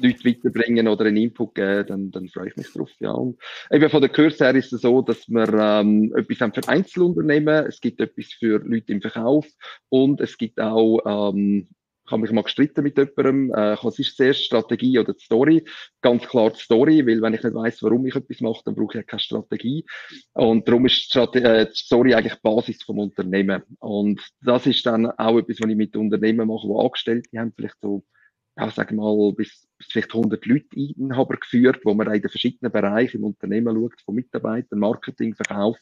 Leute 0.00 0.24
weiterbringen 0.24 0.88
oder 0.88 1.04
einen 1.04 1.16
Input 1.18 1.54
geben, 1.54 1.86
dann, 1.86 2.10
dann 2.10 2.28
freue 2.28 2.48
ich 2.48 2.56
mich 2.56 2.72
drauf. 2.72 2.90
Ja. 2.98 3.12
Und 3.12 3.38
eben 3.70 3.88
von 3.88 4.00
der 4.00 4.10
Kurs 4.10 4.40
her 4.40 4.54
ist 4.54 4.72
es 4.72 4.80
so, 4.80 5.02
dass 5.02 5.28
wir 5.28 5.48
ähm, 5.54 6.12
etwas 6.16 6.40
haben 6.40 6.52
für 6.52 6.68
Einzelunternehmen, 6.68 7.66
es 7.66 7.80
gibt 7.80 8.00
etwas 8.00 8.26
für 8.32 8.58
Leute 8.58 8.92
im 8.92 9.00
Verkauf 9.00 9.46
und 9.88 10.20
es 10.20 10.36
gibt 10.36 10.60
auch 10.60 11.32
ähm, 11.32 11.68
ich 12.06 12.12
habe 12.12 12.20
mich 12.20 12.32
mal 12.32 12.42
gestritten 12.42 12.82
mit 12.82 12.98
jemandem, 12.98 13.50
äh, 13.54 13.76
was 13.82 13.98
ist 13.98 14.16
zuerst 14.16 14.44
Strategie 14.44 14.98
oder 14.98 15.14
die 15.14 15.24
Story? 15.24 15.64
Ganz 16.02 16.26
klar 16.26 16.50
die 16.50 16.60
Story, 16.60 17.06
weil 17.06 17.22
wenn 17.22 17.32
ich 17.32 17.42
nicht 17.42 17.54
weiß, 17.54 17.82
warum 17.82 18.06
ich 18.06 18.14
etwas 18.14 18.40
mache, 18.40 18.60
dann 18.64 18.74
brauche 18.74 18.92
ich 18.92 18.96
ja 18.96 19.02
keine 19.02 19.20
Strategie. 19.20 19.86
Und 20.34 20.68
darum 20.68 20.84
ist 20.84 20.96
die, 20.96 21.04
Strate 21.04 21.42
äh, 21.42 21.66
die 21.66 21.76
Story 21.76 22.14
eigentlich 22.14 22.40
Basis 22.42 22.82
vom 22.82 22.98
Unternehmen. 22.98 23.62
Und 23.78 24.20
das 24.42 24.66
ist 24.66 24.84
dann 24.84 25.06
auch 25.06 25.38
etwas, 25.38 25.60
was 25.60 25.70
ich 25.70 25.76
mit 25.76 25.96
Unternehmen 25.96 26.46
mache, 26.46 26.66
die 26.66 26.78
Angestellte 26.78 27.38
haben, 27.38 27.52
vielleicht 27.56 27.80
so 27.80 28.04
ja, 28.56 28.70
sagen 28.70 28.96
mal, 28.96 29.32
bis, 29.32 29.68
bis 29.78 29.88
vielleicht 29.88 30.14
100 30.14 30.44
Leute 30.46 30.76
Inhaber 30.76 31.36
geführt, 31.36 31.80
wo 31.84 31.94
man 31.94 32.12
in 32.12 32.22
den 32.22 32.30
verschiedenen 32.30 32.70
Bereichen 32.70 33.18
im 33.18 33.24
Unternehmen 33.24 33.74
schaut, 33.74 34.00
von 34.04 34.14
Mitarbeitern, 34.14 34.78
Marketing, 34.78 35.34
Verkauf. 35.34 35.76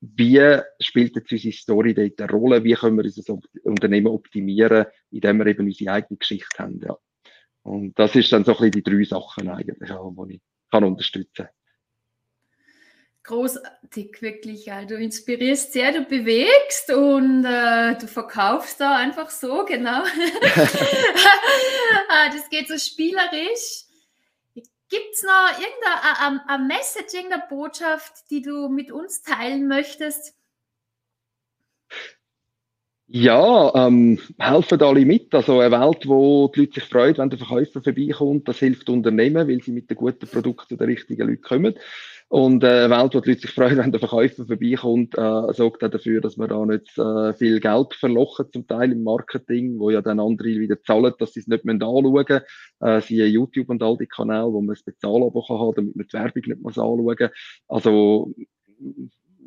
Wie 0.00 0.60
spielt 0.80 1.14
jetzt 1.14 1.30
unsere 1.30 1.52
Story 1.52 1.94
dort 1.94 2.20
eine 2.20 2.30
Rolle? 2.30 2.64
Wie 2.64 2.74
können 2.74 2.96
wir 2.96 3.04
unser 3.04 3.38
Unternehmen 3.64 4.08
optimieren, 4.08 4.86
indem 5.10 5.38
wir 5.38 5.46
eben 5.46 5.66
unsere 5.66 5.92
eigene 5.92 6.18
Geschichte 6.18 6.58
haben? 6.58 6.80
Ja. 6.80 6.96
Und 7.62 7.98
das 7.98 8.16
ist 8.16 8.32
dann 8.32 8.44
so 8.44 8.52
ein 8.52 8.70
bisschen 8.70 8.70
die 8.72 8.82
drei 8.82 9.04
Sachen 9.04 9.48
eigentlich, 9.48 9.78
die 9.78 10.34
ich 10.34 10.40
kann 10.70 10.84
unterstützen 10.84 11.44
kann 11.44 11.59
großartig, 13.24 14.22
wirklich. 14.22 14.66
Ja. 14.66 14.84
Du 14.84 14.96
inspirierst 14.96 15.72
sehr, 15.72 15.92
du 15.92 16.04
bewegst 16.04 16.90
und 16.90 17.44
äh, 17.44 17.96
du 17.98 18.06
verkaufst 18.06 18.80
da 18.80 18.96
einfach 18.96 19.30
so, 19.30 19.64
genau. 19.64 20.02
Ah, 22.12 22.28
das 22.28 22.48
geht 22.50 22.68
so 22.68 22.76
spielerisch. 22.78 23.84
Gibt 24.54 25.14
es 25.14 25.22
noch 25.22 25.50
irgendeine 25.52 26.42
a, 26.48 26.54
a 26.54 26.58
Message, 26.58 27.14
irgendeine 27.14 27.44
Botschaft, 27.48 28.28
die 28.30 28.42
du 28.42 28.68
mit 28.68 28.90
uns 28.90 29.22
teilen 29.22 29.68
möchtest? 29.68 30.34
Ja, 33.06 33.72
ähm, 33.74 34.20
helfen 34.38 34.82
alle 34.82 35.04
mit. 35.04 35.34
Also 35.34 35.58
eine 35.58 35.72
Welt, 35.72 36.06
wo 36.06 36.48
die 36.48 36.60
Leute 36.60 36.74
sich 36.74 36.84
freuen, 36.84 37.18
wenn 37.18 37.30
der 37.30 37.40
Verkäufer 37.40 37.82
vorbeikommt, 37.82 38.46
das 38.46 38.58
hilft 38.58 38.88
Unternehmen, 38.88 39.48
weil 39.48 39.60
sie 39.62 39.72
mit 39.72 39.90
den 39.90 39.96
guten 39.96 40.28
Produkten 40.28 40.68
zu 40.68 40.76
den 40.76 40.86
richtigen 40.86 41.26
Leuten 41.26 41.42
kommen. 41.42 41.74
Und 42.30 42.62
äh, 42.62 42.84
eine 42.84 42.90
Welt, 42.90 43.12
wo 43.12 43.18
die 43.18 43.30
Leute 43.30 43.40
sich 43.40 43.50
freuen, 43.50 43.76
wenn 43.78 43.90
der 43.90 43.98
Verkäufer 43.98 44.46
vorbeikommt, 44.46 45.18
äh, 45.18 45.52
sorgt 45.52 45.82
auch 45.82 45.90
dafür, 45.90 46.20
dass 46.20 46.38
wir 46.38 46.46
da 46.46 46.64
nicht 46.64 46.96
äh, 46.96 47.34
viel 47.34 47.58
Geld 47.58 47.92
verlochen, 47.94 48.46
zum 48.52 48.68
Teil 48.68 48.92
im 48.92 49.02
Marketing, 49.02 49.80
wo 49.80 49.90
ja 49.90 50.00
dann 50.00 50.20
andere 50.20 50.46
wieder 50.46 50.80
zahlen, 50.80 51.12
dass 51.18 51.32
sie 51.32 51.40
es 51.40 51.48
nicht 51.48 51.64
mehr 51.64 51.74
anschauen. 51.74 52.42
Äh, 52.78 53.00
siehe 53.00 53.26
YouTube 53.26 53.68
und 53.68 53.82
all 53.82 53.96
die 53.96 54.06
Kanäle, 54.06 54.52
wo 54.52 54.60
man 54.60 54.74
es 54.74 54.84
bezahlen 54.84 55.28
kann, 55.32 55.72
damit 55.74 55.96
man 55.96 56.06
die 56.06 56.12
Werbung 56.12 56.42
nicht 56.46 56.62
muss 56.62 56.78
anschauen 56.78 57.30
Also, 57.66 58.32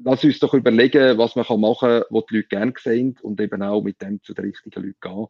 lass 0.04 0.26
uns 0.26 0.40
doch 0.40 0.54
überlegen, 0.54 1.18
was 1.18 1.38
man 1.38 1.46
machen 1.62 1.88
kann, 1.88 2.04
was 2.10 2.26
die 2.26 2.36
Leute 2.36 2.48
gerne 2.50 2.74
sehen 2.78 3.16
und 3.22 3.40
eben 3.40 3.64
auch 3.64 3.82
mit 3.82 4.02
dem 4.02 4.22
zu 4.24 4.34
den 4.34 4.44
richtigen 4.44 4.84
Leuten 4.84 4.98
gehen. 5.00 5.28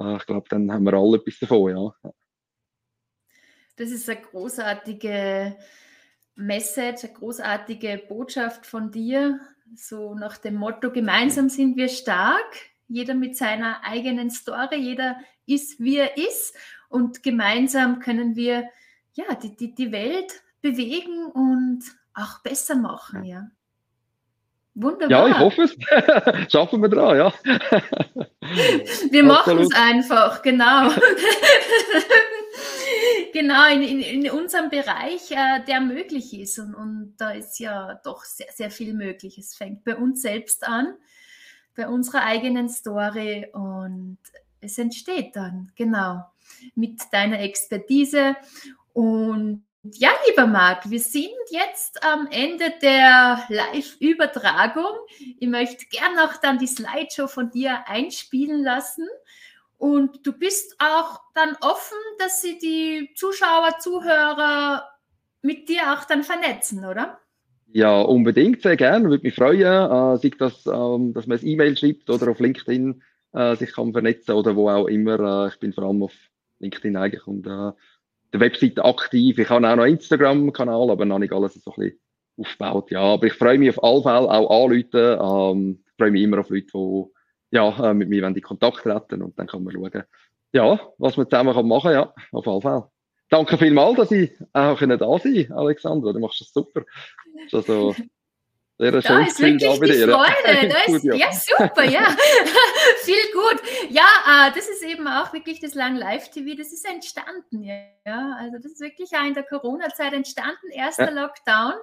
Äh, 0.00 0.16
ich 0.16 0.26
glaube, 0.26 0.48
dann 0.48 0.72
haben 0.72 0.82
wir 0.82 0.94
alle 0.94 1.18
etwas 1.18 1.38
davon, 1.38 1.70
ja. 1.70 2.10
Das 3.76 3.92
ist 3.92 4.10
eine 4.10 4.22
großartige 4.22 5.56
Message, 6.36 7.04
eine 7.04 7.12
großartige 7.14 8.02
Botschaft 8.08 8.66
von 8.66 8.90
dir. 8.90 9.40
so 9.74 10.14
nach 10.14 10.38
dem 10.38 10.54
Motto, 10.54 10.92
gemeinsam 10.92 11.48
sind 11.48 11.76
wir 11.76 11.88
stark, 11.88 12.54
jeder 12.88 13.14
mit 13.14 13.36
seiner 13.36 13.82
eigenen 13.84 14.30
Story, 14.30 14.76
jeder 14.76 15.16
ist, 15.46 15.80
wie 15.80 15.96
er 15.96 16.16
ist 16.16 16.54
und 16.88 17.22
gemeinsam 17.22 17.98
können 17.98 18.36
wir 18.36 18.68
ja, 19.14 19.34
die, 19.34 19.56
die, 19.56 19.74
die 19.74 19.90
Welt 19.92 20.42
bewegen 20.60 21.26
und 21.26 21.82
auch 22.14 22.40
besser 22.42 22.76
machen, 22.76 23.24
ja. 23.24 23.48
Wunderbar. 24.78 25.08
Ja, 25.10 25.28
ich 25.28 25.38
hoffe 25.38 25.62
es. 25.62 26.52
Schaffen 26.52 26.82
wir 26.82 26.90
dran, 26.90 27.16
ja. 27.16 27.32
wir 29.10 29.24
machen 29.24 29.58
es 29.58 29.74
einfach, 29.74 30.42
genau. 30.42 30.90
genau, 33.36 33.68
in, 33.70 33.82
in, 33.82 34.00
in, 34.00 34.30
unserem 34.30 34.70
Bereich, 34.70 35.30
äh, 35.30 35.62
der 35.66 35.80
möglich 35.80 36.32
ist. 36.32 36.58
Und, 36.58 36.74
und 36.74 37.16
da 37.18 37.32
ist 37.32 37.58
ja 37.58 38.00
doch 38.02 38.24
sehr, 38.24 38.50
sehr 38.54 38.70
viel 38.70 38.94
möglich. 38.94 39.36
Es 39.36 39.54
fängt 39.54 39.84
bei 39.84 39.94
uns 39.94 40.22
selbst 40.22 40.66
an, 40.66 40.94
bei 41.74 41.86
unserer 41.86 42.22
eigenen 42.22 42.70
Story 42.70 43.46
und 43.52 44.18
es 44.60 44.78
entsteht 44.78 45.36
dann, 45.36 45.70
genau, 45.76 46.24
mit 46.74 46.98
deiner 47.12 47.40
Expertise. 47.40 48.36
Und 48.94 49.66
ja, 49.82 50.08
lieber 50.26 50.46
Marc, 50.46 50.88
wir 50.88 51.00
sind 51.00 51.28
jetzt 51.50 52.02
am 52.02 52.28
Ende 52.30 52.72
der 52.80 53.44
Live-Übertragung. 53.50 54.96
Ich 55.38 55.46
möchte 55.46 55.84
gerne 55.86 56.16
noch 56.16 56.38
dann 56.38 56.58
die 56.58 56.66
Slideshow 56.66 57.28
von 57.28 57.50
dir 57.50 57.86
einspielen 57.86 58.62
lassen. 58.62 59.06
Und 59.78 60.26
du 60.26 60.32
bist 60.32 60.76
auch 60.78 61.20
dann 61.34 61.56
offen, 61.60 61.98
dass 62.18 62.40
sie 62.40 62.58
die 62.58 63.10
Zuschauer, 63.14 63.78
Zuhörer 63.78 64.88
mit 65.42 65.68
dir 65.68 65.92
auch 65.92 66.04
dann 66.04 66.22
vernetzen, 66.22 66.84
oder? 66.84 67.18
Ja, 67.72 68.00
unbedingt, 68.00 68.62
sehr 68.62 68.76
gerne. 68.76 69.08
Würde 69.10 69.24
mich 69.24 69.34
freuen, 69.34 69.60
äh, 69.60 70.16
sei 70.18 70.30
das, 70.38 70.66
ähm, 70.66 71.12
dass 71.12 71.26
man 71.26 71.38
ein 71.38 71.46
E-Mail 71.46 71.76
schreibt 71.76 72.08
oder 72.08 72.30
auf 72.30 72.40
LinkedIn 72.40 73.02
äh, 73.32 73.56
sich 73.56 73.72
kann 73.72 73.92
vernetzen 73.92 74.34
oder 74.34 74.56
wo 74.56 74.70
auch 74.70 74.86
immer. 74.86 75.44
Äh, 75.44 75.48
ich 75.48 75.58
bin 75.58 75.72
vor 75.72 75.84
allem 75.84 76.02
auf 76.02 76.14
LinkedIn 76.60 76.96
eigentlich 76.96 77.26
und 77.26 77.46
äh, 77.46 77.72
der 78.32 78.40
Webseite 78.40 78.84
aktiv. 78.84 79.38
Ich 79.38 79.50
habe 79.50 79.66
auch 79.66 79.76
noch 79.76 79.84
einen 79.84 79.94
Instagram-Kanal, 79.94 80.90
aber 80.90 81.04
noch 81.04 81.18
nicht 81.18 81.32
alles 81.32 81.54
so 81.54 81.72
ein 81.72 81.82
bisschen 81.82 82.00
aufgebaut. 82.38 82.90
Ja, 82.90 83.00
aber 83.00 83.26
ich 83.26 83.34
freue 83.34 83.58
mich 83.58 83.76
auf 83.76 83.84
alle 83.84 84.02
Fälle 84.02 84.30
auch 84.30 84.64
anrufen. 84.64 84.88
Ähm, 85.20 85.78
ich 85.84 85.92
freue 85.98 86.10
mich 86.10 86.22
immer 86.22 86.38
auf 86.38 86.50
Leute, 86.50 86.66
die 86.66 87.15
ja, 87.50 87.90
äh, 87.90 87.94
mit 87.94 88.08
mir 88.08 88.24
in 88.24 88.40
Kontakt 88.42 88.78
treten 88.78 89.22
und 89.22 89.38
dann 89.38 89.46
kann 89.46 89.62
man 89.62 89.72
schauen, 89.72 90.04
ja, 90.52 90.80
was 90.98 91.16
man 91.16 91.28
zusammen 91.28 91.54
kann 91.54 91.68
machen 91.68 91.92
ja, 91.92 92.12
auf 92.32 92.46
alle 92.46 92.60
Fälle. 92.60 92.90
Danke 93.28 93.58
vielmals, 93.58 93.96
dass 93.96 94.12
ich 94.12 94.32
auch 94.52 94.78
da 94.78 94.86
sein 94.86 94.98
konnte, 94.98 95.48
Alexandra. 95.54 96.12
Du 96.12 96.20
machst 96.20 96.40
das 96.40 96.52
super. 96.52 96.82
Das 97.50 97.64
ist 97.64 97.70
also 97.70 97.94
sehr 98.78 98.92
ja, 98.92 99.02
schön 99.02 99.26
ist 99.26 99.40
wirklich 99.40 99.62
da 99.80 99.86
dir. 99.86 100.08
Freude. 100.08 100.68
Das 100.68 100.88
ist, 100.88 101.04
ja. 101.04 101.32
super, 101.32 101.84
ja. 101.84 102.06
Viel 103.02 103.32
gut. 103.32 103.62
Ja, 103.90 104.04
äh, 104.26 104.52
das 104.54 104.68
ist 104.68 104.82
eben 104.84 105.08
auch 105.08 105.32
wirklich 105.32 105.60
das 105.60 105.74
Lang 105.74 105.96
Live 105.96 106.30
TV, 106.30 106.56
das 106.56 106.72
ist 106.72 106.86
entstanden. 106.86 107.62
Ja, 107.62 108.36
also 108.38 108.58
das 108.58 108.72
ist 108.72 108.80
wirklich 108.80 109.10
auch 109.16 109.26
in 109.26 109.34
der 109.34 109.44
Corona-Zeit 109.44 110.12
entstanden, 110.12 110.70
erster 110.72 111.12
ja. 111.12 111.22
Lockdown. 111.22 111.74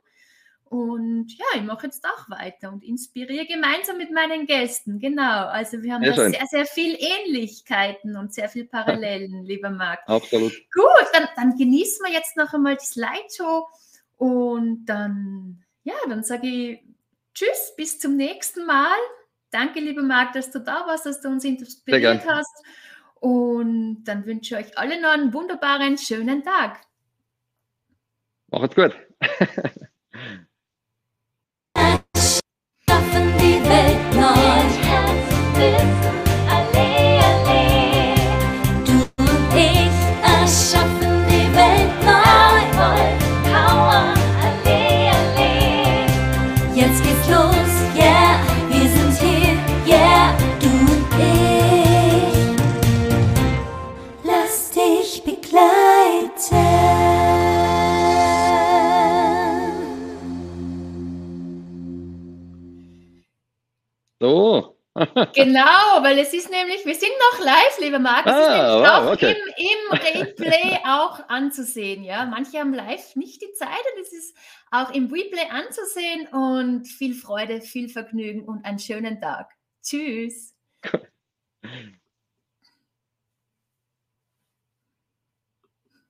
Und 0.73 1.27
ja, 1.37 1.45
ich 1.53 1.61
mache 1.61 1.85
jetzt 1.85 2.03
auch 2.03 2.31
weiter 2.31 2.71
und 2.71 2.83
inspiriere 2.83 3.45
gemeinsam 3.45 3.95
mit 3.95 4.09
meinen 4.09 4.47
Gästen. 4.47 4.97
Genau. 4.97 5.45
Also 5.45 5.83
wir 5.83 5.93
haben 5.93 6.03
sehr 6.03 6.31
sehr, 6.31 6.47
sehr 6.47 6.65
viel 6.65 6.97
Ähnlichkeiten 6.99 8.17
und 8.17 8.33
sehr 8.33 8.49
viel 8.49 8.65
Parallelen, 8.65 9.43
lieber 9.45 9.69
Marc. 9.69 9.99
Absolut. 10.07 10.51
Gut, 10.73 11.07
dann, 11.13 11.27
dann 11.35 11.57
genießen 11.57 12.03
wir 12.03 12.11
jetzt 12.11 12.35
noch 12.37 12.55
einmal 12.55 12.75
die 12.77 12.85
Slideshow 12.85 13.67
und 14.17 14.87
dann 14.87 15.63
ja, 15.83 15.93
dann 16.09 16.23
sage 16.23 16.47
ich 16.47 16.79
Tschüss, 17.35 17.75
bis 17.77 17.99
zum 17.99 18.17
nächsten 18.17 18.65
Mal. 18.65 18.97
Danke, 19.51 19.79
lieber 19.79 20.01
Marc, 20.01 20.33
dass 20.33 20.49
du 20.49 20.57
da 20.57 20.87
warst, 20.87 21.05
dass 21.05 21.21
du 21.21 21.27
uns 21.27 21.45
inspiriert 21.45 22.25
hast. 22.27 22.65
Und 23.19 24.05
dann 24.05 24.25
wünsche 24.25 24.55
ich 24.55 24.65
euch 24.65 24.77
alle 24.79 24.99
noch 24.99 25.11
einen 25.11 25.33
wunderbaren, 25.33 25.99
schönen 25.99 26.43
Tag. 26.43 26.81
Macht's 28.49 28.73
gut. 28.75 28.95
genau, 65.33 66.01
weil 66.01 66.19
es 66.19 66.33
ist 66.33 66.49
nämlich, 66.49 66.85
wir 66.85 66.95
sind 66.95 67.11
noch 67.31 67.45
live, 67.45 67.79
lieber 67.79 67.99
Marc, 67.99 68.25
es 68.25 68.33
ah, 68.33 68.37
ist 68.37 68.81
wow, 68.81 69.07
auch 69.07 69.13
okay. 69.13 69.35
im, 69.57 69.65
im 69.65 70.21
Replay 70.21 70.79
auch 70.85 71.27
anzusehen. 71.29 72.03
Ja, 72.03 72.25
manche 72.25 72.59
haben 72.59 72.73
live 72.73 73.15
nicht 73.15 73.41
die 73.41 73.53
Zeit 73.53 73.69
und 73.69 74.01
es 74.01 74.13
ist 74.13 74.35
auch 74.71 74.91
im 74.93 75.11
Replay 75.11 75.47
anzusehen 75.49 76.27
und 76.27 76.87
viel 76.87 77.13
Freude, 77.13 77.61
viel 77.61 77.89
Vergnügen 77.89 78.43
und 78.45 78.65
einen 78.65 78.79
schönen 78.79 79.21
Tag. 79.21 79.51
Tschüss. 79.83 80.55